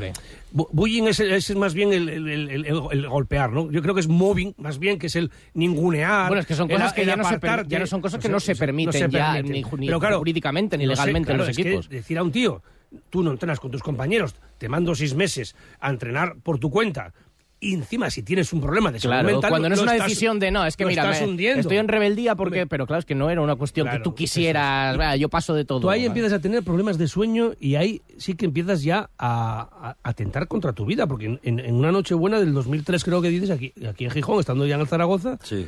[0.54, 3.68] Bu- Bullying es, es más bien el, el- el- el- el golpear, ¿no?
[3.72, 6.28] Yo creo que es mobbing, más bien, que es el ningunear.
[6.28, 8.28] Bueno, es que son cosas que ya no se per- ya no son cosas que
[8.28, 11.38] no se permiten ya, ni ju- ni Pero claro, jurídicamente, ni no sé, legalmente en
[11.38, 11.88] los que equipos.
[11.88, 12.62] decir a un tío,
[13.10, 17.12] tú no entrenas con tus compañeros, te mando seis meses a entrenar por tu cuenta,
[17.70, 19.50] y encima si tienes un problema de salud Claro, mental...
[19.50, 21.60] cuando no es una estás- decisión de no, es que mira, estás me- hundiendo.
[21.60, 24.98] estoy en rebeldía porque, pero claro, es que no era una cuestión que tú quisieras,
[24.98, 25.80] "Va, yo paso de todo.
[25.80, 29.96] Tú ahí empiezas a tener problemas de sueño y ahí sí que empiezas ya a,
[30.02, 33.28] atentar contra tu vida, porque en, en- en una noche buena del 2003 creo que
[33.30, 35.66] dices, aquí, aquí en Gijón, estando ya en el Zaragoza, Sí.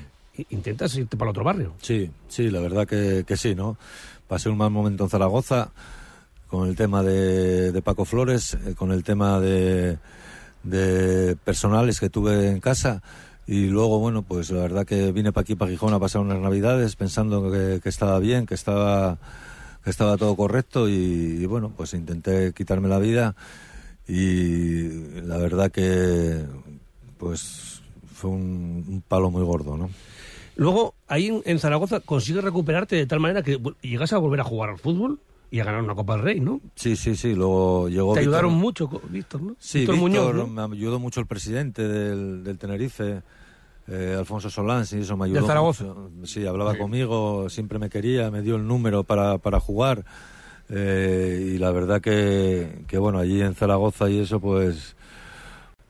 [0.50, 1.72] intentas irte para el otro barrio.
[1.80, 3.76] Sí, sí, la verdad que, que sí, ¿no?
[4.28, 5.70] Pasé un mal momento en Zaragoza
[6.48, 9.98] con el tema de, de Paco Flores, eh, con el tema de,
[10.66, 13.02] de personales que tuve en casa
[13.46, 16.40] y luego, bueno, pues la verdad que vine para aquí, para Gijón, a pasar unas
[16.40, 19.18] navidades pensando que, estaba bien, que estaba,
[19.84, 23.36] que estaba todo correcto y, bueno, pues intenté quitarme la vida
[24.08, 24.88] y
[25.22, 26.44] la verdad que
[27.18, 29.90] pues fue un, un palo muy gordo, ¿no?
[30.56, 34.70] Luego, ahí en, Zaragoza consigues recuperarte de tal manera que llegas a volver a jugar
[34.70, 35.20] al fútbol.
[35.50, 36.60] Y a ganar una Copa del Rey, ¿no?
[36.74, 37.34] Sí, sí, sí.
[37.34, 38.14] Luego llegó.
[38.14, 39.56] Te Víctor- ayudaron mucho, Víctor, ¿no?
[39.58, 40.68] Sí, Víctor Víctor, Muñoz, ¿no?
[40.68, 43.22] me ayudó mucho el presidente del, del Tenerife,
[43.88, 45.38] eh, Alfonso Solán, sí, eso me ayudó.
[45.40, 45.84] Del Zaragoza.
[45.84, 46.10] mucho.
[46.26, 50.04] Sí, hablaba conmigo, siempre me quería, me dio el número para, para jugar.
[50.68, 54.96] eh, y la verdad que, que, bueno, allí en Zaragoza y eso, pues,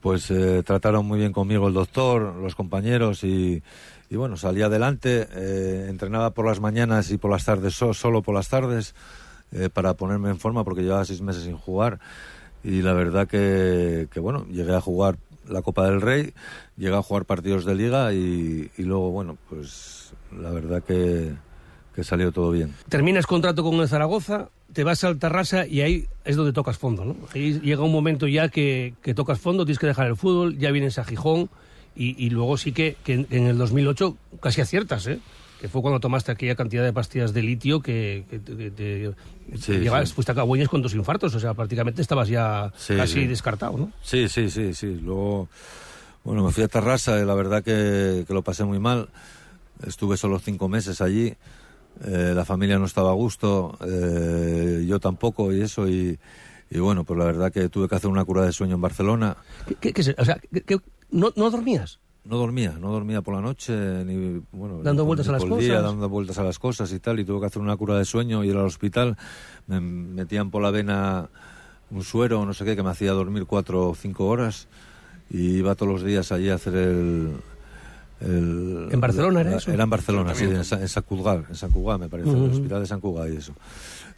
[0.01, 3.63] pues eh, trataron muy bien conmigo el doctor, los compañeros y,
[4.09, 8.21] y bueno, salí adelante, eh, entrenaba por las mañanas y por las tardes, so- solo
[8.21, 8.93] por las tardes,
[9.51, 11.99] eh, para ponerme en forma porque llevaba seis meses sin jugar
[12.63, 16.33] y la verdad que, bueno, llegué a jugar la Copa del Rey,
[16.75, 21.33] llegué a jugar partidos de liga y, luego, bueno, pues la verdad que,
[21.95, 22.73] que salió todo bien.
[22.89, 27.15] Terminas contrato con Zaragoza, te vas al Tarrasa y ahí es donde tocas fondo, ¿no?
[27.33, 30.99] Llega un momento ya que, que tocas fondo, tienes que dejar el fútbol, ya vienes
[30.99, 31.49] a Gijón
[31.95, 35.19] y, luego sí que, que en, en el 2008 casi aciertas, ¿eh?
[35.59, 39.11] Que fue cuando tomaste aquella cantidad de pastillas de litio que, que te- que te-
[39.57, 40.15] Sí, llegabas- sí.
[40.15, 43.91] fuiste a Cagüeñes con dos infartos, o sea, prácticamente estabas ya Sí, casi descartado, ¿no?
[44.03, 44.99] Sí, sí, sí, sí.
[45.01, 45.47] Luego,
[46.23, 49.09] bueno, me fui a Tarrasa y la verdad que, que lo pasé muy mal.
[49.85, 51.33] Estuve solo cinco meses allí.
[52.05, 55.87] Eh, la familia no estaba a gusto, eh, yo tampoco y eso.
[55.87, 56.19] Y,
[56.69, 59.37] y bueno, pues la verdad que tuve que hacer una cura de sueño en Barcelona.
[59.79, 60.39] ¿Qué, qué- o sea,
[61.09, 61.99] no, ¿no dormías?
[62.27, 63.73] No dormía, no dormía por la noche,
[64.05, 65.83] ni bueno, Dando ni vueltas ni a las por el día, cosas.
[65.91, 68.43] dando vueltas a las cosas y tal, y tuve que hacer una cura de sueño,
[68.43, 69.15] ir al hospital,
[69.67, 71.29] me metían por la vena
[71.89, 74.67] un suero, no sé qué, que me hacía dormir cuatro o cinco horas,
[75.29, 77.31] y iba todos los días allí a hacer el...
[78.19, 79.71] el- ¿En Barcelona era eso?
[79.71, 82.51] Era en Barcelona, sí, en, Sa- en San Cugat, en San Cugat me parece, el
[82.51, 83.53] hospital de San Cugat y eso.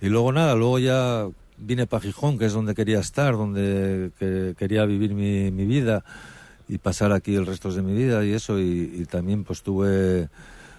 [0.01, 4.55] Y luego nada, luego ya vine para Gijón, que es donde quería estar, donde que-
[4.57, 6.03] quería vivir mi, mi vida
[6.69, 10.29] y pasar aquí el resto de mi vida y eso y, y también pues tuve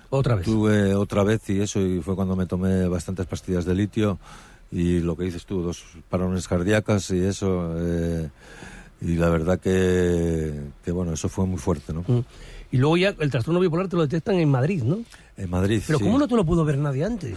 [0.09, 3.75] otra vez tuve otra vez y eso y fue cuando me tomé bastantes pastillas de
[3.75, 4.19] litio
[4.73, 8.31] y lo que dices tú dos parones cardíacas y eso eh,
[9.03, 12.25] y la verdad que, que bueno eso fue muy fuerte no Mm.
[12.73, 15.01] Y luego ya el trastorno bipolar te lo detectan en Madrid, ¿no?
[15.37, 16.05] en Madrid Pero sí.
[16.05, 17.35] ¿cómo no te lo pudo ver nadie antes?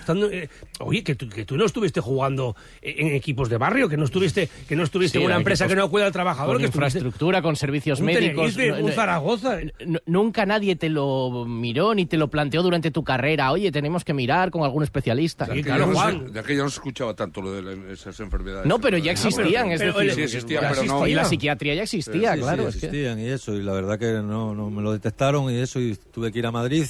[0.00, 0.48] Estando, eh,
[0.80, 4.48] oye, que tú, que tú no estuviste jugando en equipos de barrio, que no estuviste,
[4.68, 6.66] que no estuviste Sí, en una empresa equipos que no cuida al trabajador, con que
[6.66, 8.54] infraestructura, con servicios un médicos.
[8.54, 9.58] Tenerife, No- un Zaragoza.
[10.06, 13.52] nunca nadie te lo miró ni te lo planteó durante tu carrera.
[13.52, 15.44] Oye, tenemos que mirar con algún especialista.
[15.46, 18.66] De aquella, no se, de aquella no se escuchaba tanto lo de la- esas enfermedades.
[18.66, 21.06] No, pero ya existían, es Pero- decir, sí existían, pero no.
[21.06, 22.62] Y la psiquiatría ya existía, Sí, claro.
[22.62, 25.50] sí, es que- existían y eso, y la verdad que no, no me lo detectaron
[25.52, 26.86] y eso, y tuve que ir a Madrid.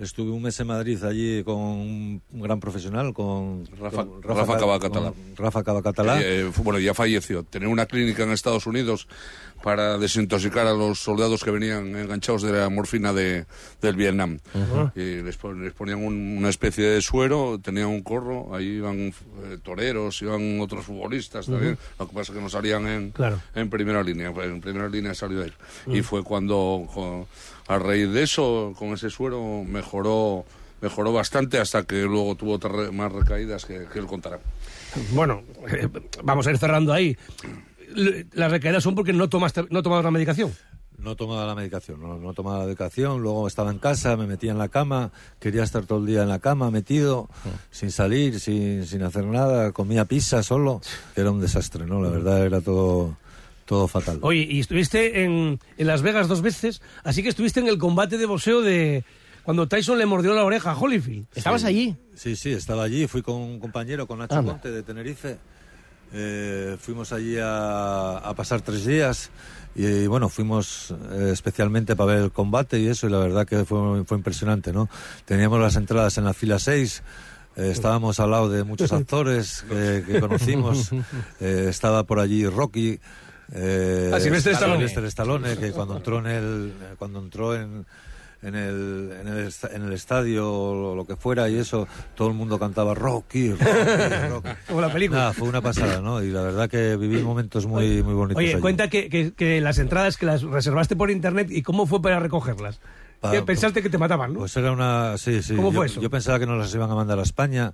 [0.00, 4.46] Estuve un mes en Madrid allí con un gran profesional, con Rafa, con Rafa,
[5.36, 6.20] Rafa Cavacatalá.
[6.22, 7.42] Eh, eh, fue- bueno, ya falleció.
[7.42, 9.06] Tenía una clínica en Estados Unidos
[9.62, 13.44] para desintoxicar a los soldados que venían enganchados de la morfina de,
[13.82, 14.38] del Vietnam.
[14.94, 19.12] Y les, les ponían un- una especie de suero, tenían un corro, ahí iban eh,
[19.62, 21.76] toreros, iban otros futbolistas también.
[21.98, 23.40] Lo que pasa es que no salían en, Claro.
[23.54, 24.32] en primera línea.
[24.32, 25.52] pues, En primera línea salió él.
[25.86, 25.96] Mm.
[25.96, 27.26] Y fue cuando,
[27.68, 30.44] a raíz de eso, con ese suero, mejoró
[30.82, 32.58] mejoró bastante hasta que luego tuvo
[32.92, 34.40] más recaídas que, que él contará.
[35.12, 35.86] Bueno, eh,
[36.24, 37.18] vamos a ir cerrando ahí.
[38.32, 40.52] Las recaídas son porque no tomaste, no tomabas la medicación.
[40.98, 44.52] No tomaba la medicación, no, no tomaba la medicación, luego estaba en casa, me metía
[44.52, 47.30] en la cama, quería estar todo el día en la cama, metido,
[47.70, 50.82] sin salir, sin, sin hacer nada, comía pizza solo,
[51.16, 52.02] era un desastre, ¿no?
[52.02, 53.16] La verdad era todo,
[53.64, 54.18] todo fatal.
[54.20, 58.18] Oye, y estuviste en, en Las Vegas dos veces, así que estuviste en el combate
[58.18, 59.02] de boxeo de
[59.42, 61.28] cuando Tyson le mordió la oreja a Holyfield.
[61.34, 61.66] ¿Estabas Sí.
[61.66, 61.96] allí?
[62.14, 64.52] Sí, sí, estaba allí, fui con un compañero, con Nacho Anda.
[64.52, 65.38] Conte de Tenerife.
[66.12, 69.30] Eh, fuimos allí a, a pasar tres días
[69.76, 73.64] y, bueno, fuimos eh, especialmente para ver el combate y eso, y la verdad que
[73.64, 74.88] fue, fue impresionante, ¿no?
[75.24, 77.02] Teníamos las entradas en la fila 6.
[77.56, 80.90] eh, estábamos al lado de muchos actores que, que conocimos.
[81.40, 82.98] eh, estaba por allí Rocky.
[83.52, 84.84] Eh, Ah, Sylvester Stallone.
[85.08, 87.86] Stallone, que cuando entró en el, cuando entró en,
[88.42, 92.34] en el, en el, en el estadio o lo que fuera y eso, todo el
[92.34, 93.64] mundo cantaba Rocky, Rocky,
[94.30, 94.48] Rocky.
[94.68, 95.20] Como la película.
[95.20, 96.22] Nada, fue una pasada, ¿no?
[96.22, 98.38] Y la verdad que viví momentos muy, muy bonitos.
[98.38, 98.60] Oye, allí.
[98.60, 102.18] cuenta que, que- que las entradas que las reservaste por internet y cómo fue para
[102.18, 102.80] recogerlas.
[103.20, 104.38] Pa- pensaste que te mataban, ¿no?
[104.38, 105.18] Pues era una...
[105.18, 105.54] Sí, sí.
[105.54, 106.00] ¿Cómo yo, fue eso?
[106.00, 107.72] Yo pensaba que nos las iban a mandar a España,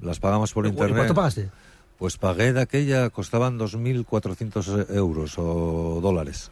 [0.00, 0.96] las pagamos por ¿Y internet.
[0.96, 1.50] cuánto pagaste?
[2.02, 6.50] Pues pagué de aquella, costaban 2.400 euros o dólares.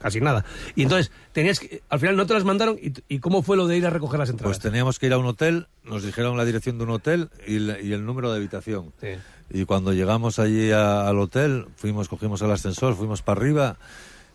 [0.00, 0.44] Casi nada.
[0.76, 2.78] Y entonces, tenías que, al final no te las mandaron.
[2.80, 4.56] ¿Y, y cómo fue lo de ir a recoger las entradas?
[4.56, 7.58] Pues teníamos que ir a un hotel, nos dijeron la dirección de un hotel y,
[7.58, 8.92] la- y el número de habitación.
[9.00, 9.08] Sí.
[9.50, 13.76] Y cuando llegamos allí a- al hotel, fuimos, cogimos el ascensor, fuimos para arriba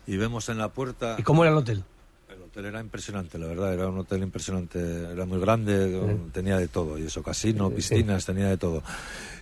[0.06, 1.16] y vemos en la puerta...
[1.18, 1.84] ¿Y cómo era el hotel?
[2.58, 4.80] Era impresionante, la verdad, era un hotel impresionante,
[5.12, 8.82] era muy grande, con- tenía de todo, y eso, casino, piscinas, tenía de todo.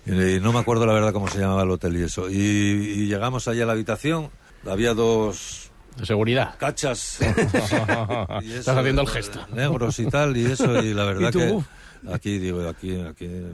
[0.05, 2.29] Y, no me acuerdo la verdad cómo se llamaba el hotel y eso.
[2.29, 4.29] Y, y llegamos allá a la habitación,
[4.66, 5.70] había dos...
[5.96, 6.57] De seguridad.
[6.59, 7.18] Cachas.
[8.42, 9.40] y eso, Estás haciendo el gesto.
[9.55, 11.38] Negros y tal, y eso, y la verdad ¿Y tú?
[11.38, 12.12] que...
[12.12, 13.52] Aquí, digo, aquí, aquí eh,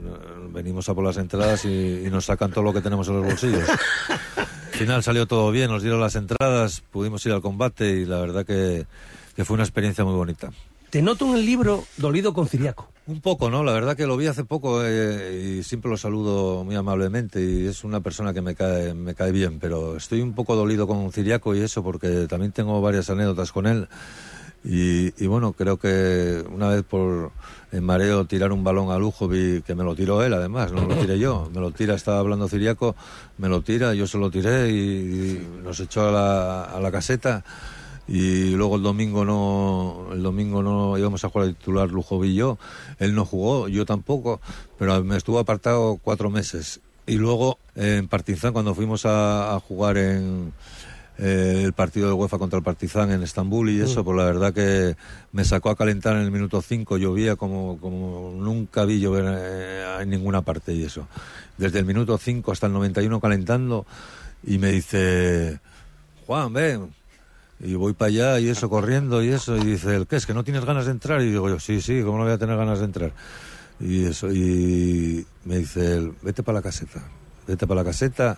[0.51, 3.25] venimos a por las entradas y, y nos sacan todo lo que tenemos en los
[3.25, 3.63] bolsillos.
[4.73, 8.19] Al final salió todo bien, nos dieron las entradas, pudimos ir al combate y la
[8.19, 8.87] verdad que,
[9.35, 10.49] que fue una experiencia muy bonita.
[10.89, 12.89] Te noto en el libro dolido con Ciriaco.
[13.05, 13.63] Un poco, ¿no?
[13.63, 17.67] La verdad que lo vi hace poco eh, y siempre lo saludo muy amablemente y
[17.67, 21.11] es una persona que me cae, me cae bien, pero estoy un poco dolido con
[21.11, 23.87] Ciriaco y eso porque también tengo varias anécdotas con él
[24.63, 27.31] y, y bueno, creo que una vez por
[27.73, 30.95] en mareo tirar un balón a lujo que me lo tiró él además, no lo
[30.95, 32.95] tiré yo, me lo tira, estaba hablando Ciriaco,
[33.39, 37.43] me lo tira, yo se lo tiré y, nos echó a la, a la caseta.
[38.05, 42.35] Y luego el domingo no el domingo no íbamos a jugar de titular Lujo y
[42.35, 42.57] yo.
[42.99, 44.41] Él no jugó yo tampoco
[44.77, 46.81] pero me estuvo apartado cuatro meses.
[47.07, 50.51] Y luego en Partizan cuando fuimos a, a jugar en
[51.19, 54.51] eh, el partido de UEFA contra el Partizan en Estambul y eso, pues la verdad
[54.51, 54.95] que
[55.31, 59.97] me sacó a calentar en el minuto 5, llovía como, como nunca vi llover eh,
[60.01, 61.07] en ninguna parte y eso.
[61.57, 63.85] Desde el minuto 5 hasta el 91 calentando
[64.43, 65.59] y me dice,
[66.25, 66.93] Juan, ven.
[67.59, 69.55] Y voy para allá y eso corriendo y eso.
[69.55, 70.25] Y dice, ¿el qué es?
[70.25, 71.21] ¿Que no tienes ganas de entrar?
[71.21, 73.13] Y digo yo, sí, sí, ¿cómo no voy a tener ganas de entrar?
[73.79, 77.03] Y eso, y me dice él, vete para la caseta,
[77.47, 78.37] vete para la caseta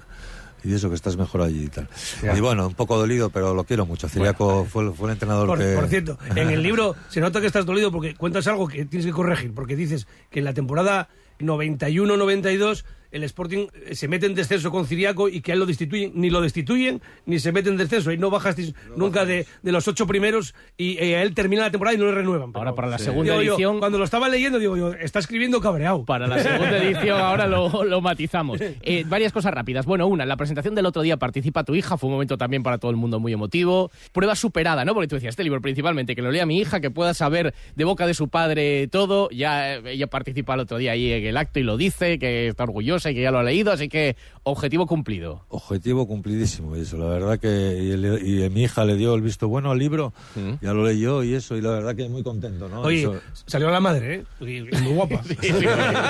[0.63, 1.87] y eso que estás mejor allí y tal.
[2.21, 2.35] Ya.
[2.35, 4.09] Y bueno, un poco dolido, pero lo quiero mucho.
[4.09, 5.73] Ciriaco fue, fue el entrenador Por, que...
[5.75, 9.05] por cierto, en el libro se nota que estás dolido porque cuentas algo que tienes
[9.05, 12.83] que corregir, porque dices que en la temporada 91-92
[13.15, 16.12] el Sporting eh, se mete en descenso con Ciriaco y que a él lo destituyen,
[16.15, 18.12] ni lo destituyen, ni se mete en descenso.
[18.12, 21.71] Y no bajasteis nunca de, de los ocho primeros y eh, a él termina la
[21.71, 22.51] temporada y no le renuevan.
[22.54, 25.62] Ahora para la segunda Digo yo, edición- cuando lo estaba leyendo, digo yo, está escribiendo
[25.62, 26.04] cabreado.
[26.06, 28.60] Para la segunda edición ahora lo, lo matizamos.
[28.62, 29.86] Eh, varias cosas rápidas.
[29.86, 32.63] Bueno, una, en la presentación del otro día participa tu hija, fue un momento también
[32.63, 33.91] para todo el mundo muy emotivo.
[34.12, 34.93] Prueba superada, ¿no?
[34.93, 37.84] Porque tú decías, este libro principalmente, que lo lea mi hija, que pueda saber de
[37.86, 39.30] boca de su padre todo.
[39.30, 42.63] Ya ella participa el otro día ahí en el acto y lo dice, que está
[42.63, 45.43] orgullosa que ya lo ha leído, así que objetivo cumplido.
[45.49, 47.47] Objetivo cumplidísimo y eso, la verdad que
[47.81, 50.13] y, el- y mi hija le dio el visto bueno al libro,
[50.61, 52.81] ya lo leyó y eso, y la verdad que muy contento, ¿no?
[52.81, 54.23] Oye, Eso- salió la madre, ¿eh?
[54.39, 55.21] Muy guapa.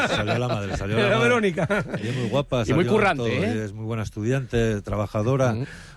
[0.10, 1.30] salió la madre, salió la Era madre.
[1.30, 1.86] Verónica.
[2.04, 3.54] Y es muy guapa, Y muy salió currante, todo, ¿eh?
[3.56, 5.56] y Es muy buena estudiante, trabajadora.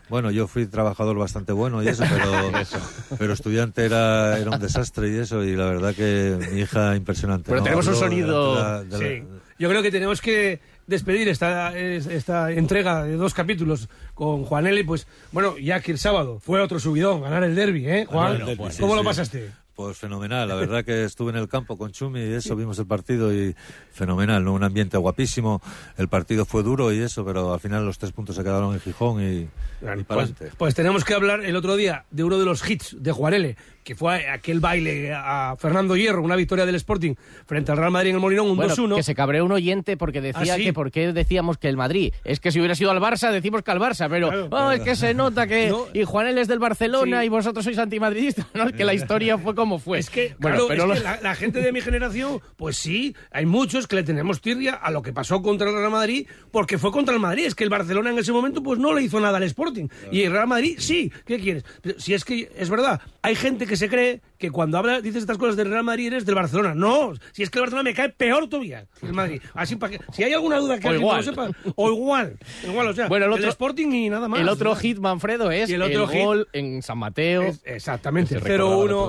[0.09, 2.33] Bueno, yo fui trabajador bastante bueno y eso, pero,
[3.19, 7.45] pero estudiante era, era un desastre y eso, y la verdad que mi hija impresionante.
[7.51, 7.65] Pero ¿no?
[7.65, 9.45] tenemos un sonido- delante de la- de la- Sí.
[9.59, 14.67] Yo creo que tenemos que despedir esta, es- esta entrega de dos capítulos con Juan
[14.67, 18.39] Eli, pues bueno, ya que el sábado fue otro subidón, ganar el derby, ¿eh, Juan?
[18.39, 19.51] Bueno, pues, sí, ¿Cómo lo pasaste?
[19.79, 22.87] Pues fenomenal, la verdad que estuve en el campo con Chumi y eso, vimos el
[22.89, 23.55] partido y
[23.93, 24.55] fenomenal, ¿no?
[24.55, 25.63] un ambiente guapísimo,
[25.97, 28.81] el partido fue duro y eso, pero al final los tres puntos se quedaron en
[28.81, 32.45] Gijón y, y para Pues, pues tenemos que hablar el otro día de uno de
[32.45, 36.75] los hits de Juan L, que fue aquel baile a Fernando Hierro, una victoria del
[36.75, 37.15] Sporting
[37.47, 38.97] frente al Real Madrid en el Molinón, un Bueno, 2-1.
[38.97, 40.65] que se cabreó un oyente porque decía ¿Ah, sí?
[40.65, 42.13] que por qué decíamos que el Madrid.
[42.25, 44.49] Es que si hubiera sido al Barça, decimos que al Barça, pero Claro.
[44.51, 45.85] "Oh, es que se nota que No.
[45.95, 47.27] y Juanel es del Barcelona Sí.
[47.27, 48.65] y vosotros sois antimadridistas, ¿no?
[48.65, 49.99] Es que la historia fue como fue.
[49.99, 52.77] Es que, bueno, claro, pero es lo- que la, la gente de mi generación, pues
[52.77, 56.27] sí, hay muchos que le tenemos tirria a lo que pasó contra el Real Madrid,
[56.53, 57.45] porque fue contra el Madrid.
[57.47, 59.89] Es que el Barcelona en ese momento, pues no le hizo nada al Sporting.
[60.13, 61.65] Y el Real Madrid, sí, ¿qué quieres?
[61.83, 65.23] Pero si es que es verdad, hay gente que se cree que cuando habla, dices
[65.23, 66.73] estas cosas del Real Madrid eres del Barcelona.
[66.75, 69.43] No, si es que el Barcelona me cae peor todavía que el Madrid.
[69.55, 71.25] Así para que, si hay alguna duda que O alguien igual.
[71.27, 74.41] no lo sepa, o igual, igual, o sea, Bueno, el Sporting y nada más.
[74.41, 77.43] el otro hit, Manfredo, es el, el otro hit- gol en San Mateo.
[77.43, 79.09] Es- exactamente, que el se recordaba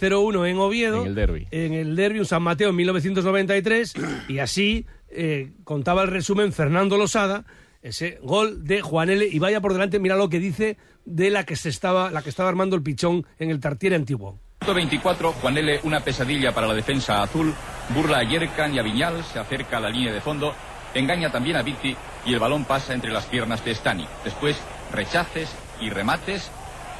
[0.00, 0.44] el 0-1 otro día.
[0.44, 1.00] el 0-1 en Oviedo.
[1.02, 1.48] En el derbi.
[1.50, 3.94] En el derbi, un San Mateo en 1993.
[4.28, 7.44] y así eh, contaba el resumen Fernando Losada,
[7.82, 9.26] ese gol de Juan L.
[9.26, 12.30] Y vaya por delante, mira lo que dice de la que se estaba, la que
[12.30, 14.38] estaba armando el pichón en el Tartiere antiguo.
[14.60, 17.54] Minuto 24, Juan L., una pesadilla para la defensa azul,
[17.94, 20.54] burla a Yerkan y a Viñal, se acerca a la línea de fondo,
[20.94, 24.06] engaña también a Viti y el balón pasa entre las piernas de Stani.
[24.24, 24.56] Después,
[24.92, 26.50] rechaces y remates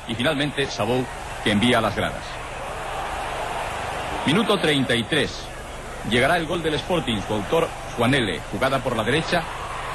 [0.09, 1.05] y finalmente Sabou
[1.43, 2.46] que envía a las gradas.
[4.27, 5.31] Minuto 33.
[6.11, 9.45] Llegará el gol del Sporting, su autor Juan L., jugada por la derecha,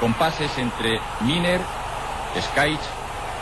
[0.00, 1.60] con pases entre Miner,
[2.40, 2.80] Skaich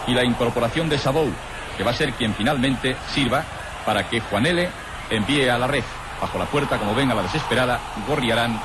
[0.08, 1.30] y la incorporación de Sabou,
[1.76, 3.44] que va a ser quien finalmente sirva
[3.86, 4.68] para que Juan L.
[5.10, 5.84] envíe a la red,
[6.20, 8.60] bajo la puerta, como ven a la desesperada, Gorriarán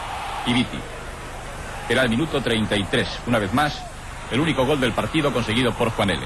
[0.47, 0.79] y Viti.
[1.87, 3.79] Era el minuto 33, una vez más,
[4.31, 6.25] el único gol del partido conseguido por Juan L.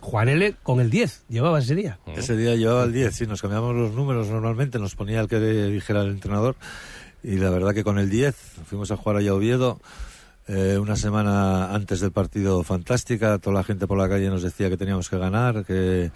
[0.00, 0.54] Juan L.
[0.62, 1.98] con el 10 llevaba ese día.
[2.16, 5.38] Ese día llevaba el 10, sí, nos cambiamos los números normalmente, nos ponía el que
[5.38, 6.56] dijera el entrenador.
[7.22, 8.34] Y la verdad que con el 10
[8.66, 9.80] fuimos a jugar allá a Oviedo.
[10.48, 14.68] eh, una semana antes del partido fantástica, toda la gente por la calle nos decía
[14.70, 16.10] que teníamos que ganar, que,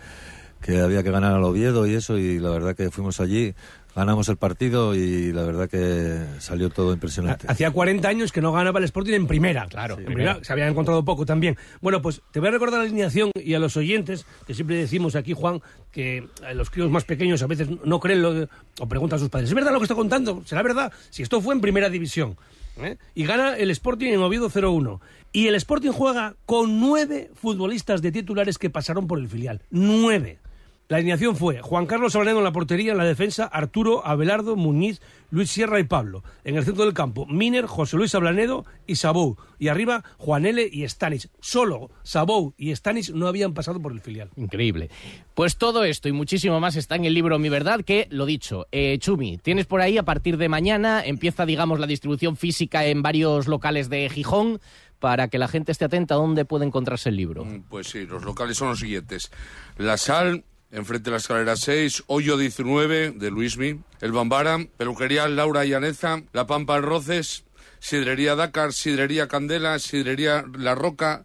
[0.61, 3.55] que había que ganar al Oviedo y eso, y la verdad que fuimos allí,
[3.95, 7.47] ganamos el partido y la verdad que salió todo impresionante.
[7.49, 9.67] Hacía 40 años que no ganaba el Sporting en primera.
[9.67, 9.99] Claro.
[9.99, 11.57] en primera se había encontrado poco también.
[11.81, 15.15] Bueno, pues te voy a recordar la alineación y a los oyentes, que siempre decimos
[15.17, 15.61] aquí, Juan,
[15.93, 18.49] que a los críos más pequeños a veces no creen lo que-
[18.81, 19.49] o preguntan a sus padres.
[19.51, 20.43] ¿Es verdad lo que está contando?
[20.45, 20.93] ¿Será verdad?
[21.11, 22.37] Si esto fue en primera división.
[22.79, 22.97] ¿eh?
[23.15, 25.01] Y gana el Sporting en Oviedo 0-1.
[25.33, 29.63] Y el Sporting juega con nueve futbolistas de titulares que pasaron por el filial.
[29.71, 30.39] Nueve.
[30.87, 35.01] La alineación fue Juan Carlos Ablanedo en la portería, en la defensa Arturo, Abelardo, Muñiz,
[35.31, 36.23] Luis Sierra y Pablo.
[36.45, 39.39] En el centro del campo, Miner, José Luis Ablanedo y Sabou.
[39.59, 40.69] Y arriba, Juan L.
[40.71, 41.31] y Stanis.
[41.41, 44.29] Solo Sabou y Stanis no habían pasado por el filial.
[44.37, 44.91] Increíble.
[45.33, 48.67] Pues todo esto y muchísimo más está en el libro Mi Verdad, que lo dicho,
[48.71, 53.01] eh, Chumi, tienes por ahí a partir de mañana, empieza, digamos, la distribución física en
[53.01, 54.61] varios locales de Gijón
[54.99, 57.47] para que la gente esté atenta a dónde puede encontrarse el libro.
[57.71, 59.31] Pues sí, los locales son los siguientes.
[59.79, 65.65] La Sal, enfrente de la escalera 6, Hoyo 19 de Luismi, El Bambara, Peluquería Laura
[65.65, 67.45] Llaneza, La Pampa Roces,
[67.79, 71.25] Sidrería Dakar, Sidrería Candela, Sidrería La Roca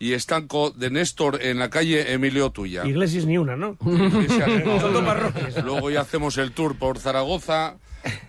[0.00, 2.84] y Estanco de Néstor en la calle Emilio Tuya.
[2.84, 3.76] Iglesias ni una, ¿no?
[3.86, 4.48] Iglesias.
[5.64, 7.76] Luego ya hacemos el tour por Zaragoza,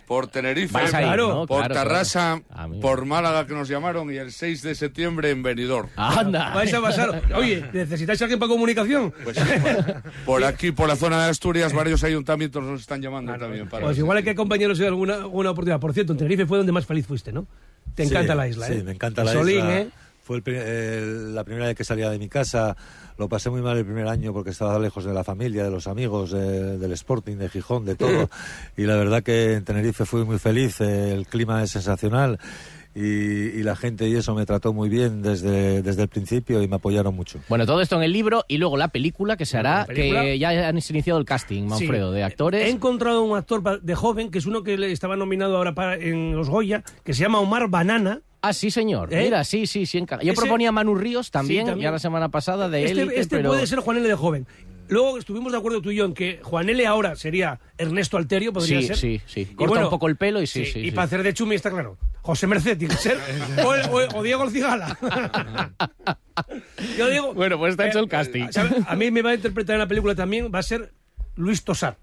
[0.07, 1.45] por Tenerife, ahí, ¿no?
[1.47, 2.79] por Claro, Tarrasa, claro.
[2.79, 5.89] Por Málaga que nos llamaron y el 6 de septiembre en Benidorm.
[5.95, 6.53] Anda.
[6.53, 7.21] Vais a pasar.
[7.35, 9.13] Oye, ¿necesitáis alguien para comunicación?
[9.23, 13.33] Pues sí, por, por aquí, por la zona de Asturias, varios ayuntamientos nos están llamando
[13.37, 13.69] también.
[13.69, 15.79] Para Pues igual hay que compañeros de alguna, alguna oportunidad.
[15.79, 17.47] Por cierto, en Tenerife fue donde más feliz fuiste, ¿no?
[17.95, 18.83] Te Sí, encanta la isla, sí, ¿eh?
[18.83, 19.79] me encanta la Solín, isla.
[19.79, 19.87] ¿eh?
[20.23, 22.75] Fue el el- la primera vez que salía de mi casa.
[23.17, 25.87] Lo pasé muy mal el primer año porque estaba lejos de la familia, de los
[25.87, 28.29] amigos, de- del Sporting, de Gijón, de todo.
[28.77, 30.79] y la verdad que en Tenerife fui muy feliz.
[30.81, 32.39] El clima es sensacional.
[32.93, 36.67] Y, y la gente y eso me trató muy bien desde, desde el principio y
[36.67, 37.39] me apoyaron mucho.
[37.47, 40.67] Bueno, todo esto en el libro y luego la película que se hará, que ya
[40.67, 42.17] han iniciado el casting, Manfredo, Sí.
[42.17, 42.65] de actores.
[42.65, 45.95] He encontrado un actor de joven, que es uno que le estaba nominado ahora para,
[45.95, 48.19] en los Goya, que se llama Omar Banana.
[48.41, 49.13] Ah, sí, señor.
[49.13, 49.23] ¿Eh?
[49.23, 49.97] Mira, sí, sí, sí.
[49.99, 50.23] encaja.
[50.23, 51.83] Yo Ese- proponía a Manu Ríos también, Sí, también.
[51.83, 53.49] ya la semana pasada de este Élite, este pero...
[53.49, 54.07] puede ser Juan L.
[54.07, 54.47] de joven.
[54.87, 56.85] Luego estuvimos de acuerdo tú y yo en que Juan L.
[56.85, 58.97] ahora sería Ernesto Alterio, podría Sí, ser.
[58.97, 59.45] sí, sí.
[59.45, 60.91] Corta un poco el pelo y sí, sí, Y sí.
[60.91, 61.97] para hacer de Chumi está claro.
[62.23, 63.17] José Merced tiene que ser.
[63.65, 64.97] o, el- o el- o Diego El Cigala.
[66.97, 67.33] yo digo.
[67.33, 68.47] Bueno, pues está hecho el casting.
[68.51, 68.69] ¿sabe?
[68.87, 70.91] A mí me va a interpretar en la película también, va a ser
[71.35, 71.97] Luis Tosar.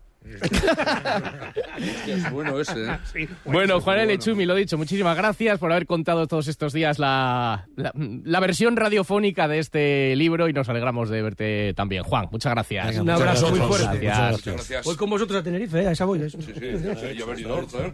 [2.06, 3.28] Es bueno ese, ¿eh?
[3.44, 4.18] Bueno, Juan L.
[4.18, 8.76] Chumi, lo dicho, muchísimas gracias por haber contado todos estos días la, la, la versión
[8.76, 12.02] radiofónica de este libro y nos alegramos de verte también.
[12.02, 12.98] Juan, muchas gracias.
[12.98, 13.98] Un abrazo muy fuerte.
[13.98, 14.32] Gracias.
[14.32, 14.84] Muchas gracias.
[14.84, 15.86] Voy con vosotros a Tenerife, ¿eh?
[15.86, 16.22] a esa voy.
[16.22, 16.30] ¿eh?
[16.30, 17.92] Sí, sí, sí, y a Benidorm, ¿eh?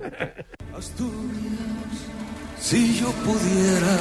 [2.64, 3.98] Si yo pudiera.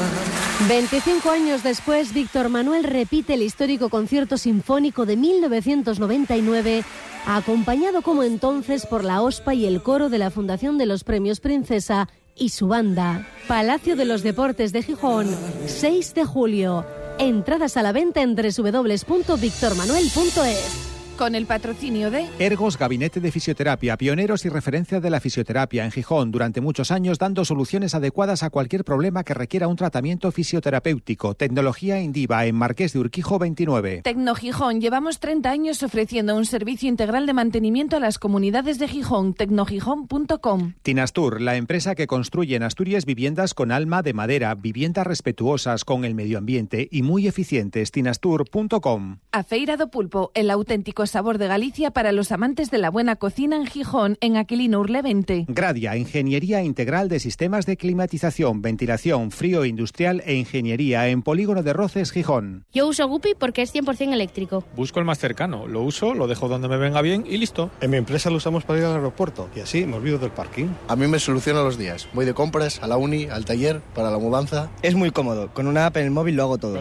[0.69, 6.85] 25 años después, Víctor Manuel repite el histórico concierto sinfónico de 1999,
[7.27, 11.41] acompañado como entonces por la OSPA y el coro de la Fundación de los Premios
[11.41, 12.07] Princesa
[12.37, 13.27] y su banda.
[13.49, 15.27] Palacio de los Deportes de Gijón,
[15.65, 16.85] 6 de julio.
[17.19, 20.92] Entradas a la venta en www.victormanuel.es.
[21.17, 25.91] Con el patrocinio de Ergos Gabinete de Fisioterapia, pioneros y referencia de la fisioterapia en
[25.91, 31.35] Gijón, durante muchos años dando soluciones adecuadas a cualquier problema que requiera un tratamiento fisioterapéutico.
[31.35, 34.01] Tecnología Indiva en Marqués de Urquijo 29.
[34.03, 34.81] Tecno Gijón.
[34.81, 39.35] Llevamos 30 años ofreciendo un servicio integral de mantenimiento a las comunidades de Gijón.
[39.35, 40.73] Tecnogijón.com.
[40.81, 46.05] Tinastur, la empresa que construye en Asturias viviendas con alma de madera, viviendas respetuosas con
[46.05, 47.91] el medio ambiente y muy eficientes.
[47.91, 49.19] Tinastur.com.
[49.31, 53.15] A Feira do Pulpo, el auténtico sabor de Galicia para los amantes de la buena
[53.15, 55.45] cocina en Gijón, en Aquilino Urle 20.
[55.47, 61.73] Gradia, Ingeniería Integral de Sistemas de Climatización, Ventilación, Frío Industrial e Ingeniería en Polígono de
[61.73, 62.65] Roces, Gijón.
[62.73, 64.63] Yo uso Guppy porque es 100% eléctrico.
[64.75, 67.71] Busco el más cercano, lo uso, lo dejo donde me venga bien y listo.
[67.81, 70.67] En mi empresa lo usamos para ir al aeropuerto y así me olvido del parking.
[70.87, 72.07] A mí me soluciona los días.
[72.13, 74.69] Voy de compras, a la uni, al taller, para la mudanza.
[74.81, 76.79] Es muy cómodo, con una app en el móvil lo hago todo.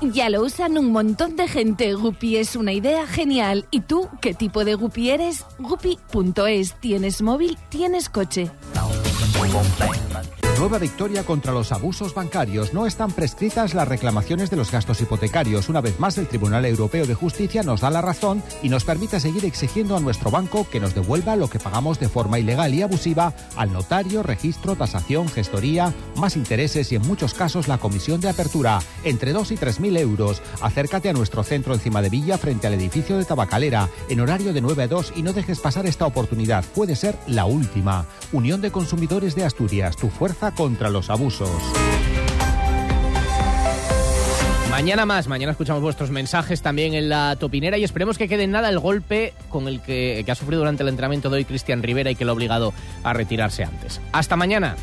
[0.00, 1.94] Ya lo usan un montón de gente.
[1.94, 3.21] Guppy es una idea genial.
[3.70, 5.46] ¿Y tú qué tipo de Guppy eres?
[5.60, 6.74] Guppy.es.
[6.80, 7.56] ¿Tienes móvil?
[7.68, 8.50] ¿Tienes coche?
[10.62, 12.72] Nueva victoria contra los abusos bancarios.
[12.72, 15.68] No están prescritas las reclamaciones de los gastos hipotecarios.
[15.68, 19.18] Una vez más, el Tribunal Europeo de Justicia nos da la razón y nos permite
[19.18, 22.82] seguir exigiendo a nuestro banco que nos devuelva lo que pagamos de forma ilegal y
[22.82, 28.28] abusiva al notario, registro, tasación, gestoría, más intereses y en muchos casos la comisión de
[28.28, 30.42] apertura, entre 2 y 3 mil euros.
[30.60, 34.60] Acércate a nuestro centro encima de Villa frente al edificio de Tabacalera, en horario de
[34.60, 36.64] 9 a 2 y no dejes pasar esta oportunidad.
[36.66, 38.06] Puede ser la última.
[38.30, 41.50] Unión de Consumidores de Asturias, tu fuerza contra los abusos.
[44.70, 48.52] Mañana más, mañana escuchamos vuestros mensajes también en la topinera y esperemos que quede en
[48.52, 51.82] nada el golpe con el que, que ha sufrido durante el entrenamiento de hoy Cristian
[51.82, 52.72] Rivera y que lo ha obligado
[53.04, 54.00] a retirarse antes.
[54.12, 54.76] Hasta mañana.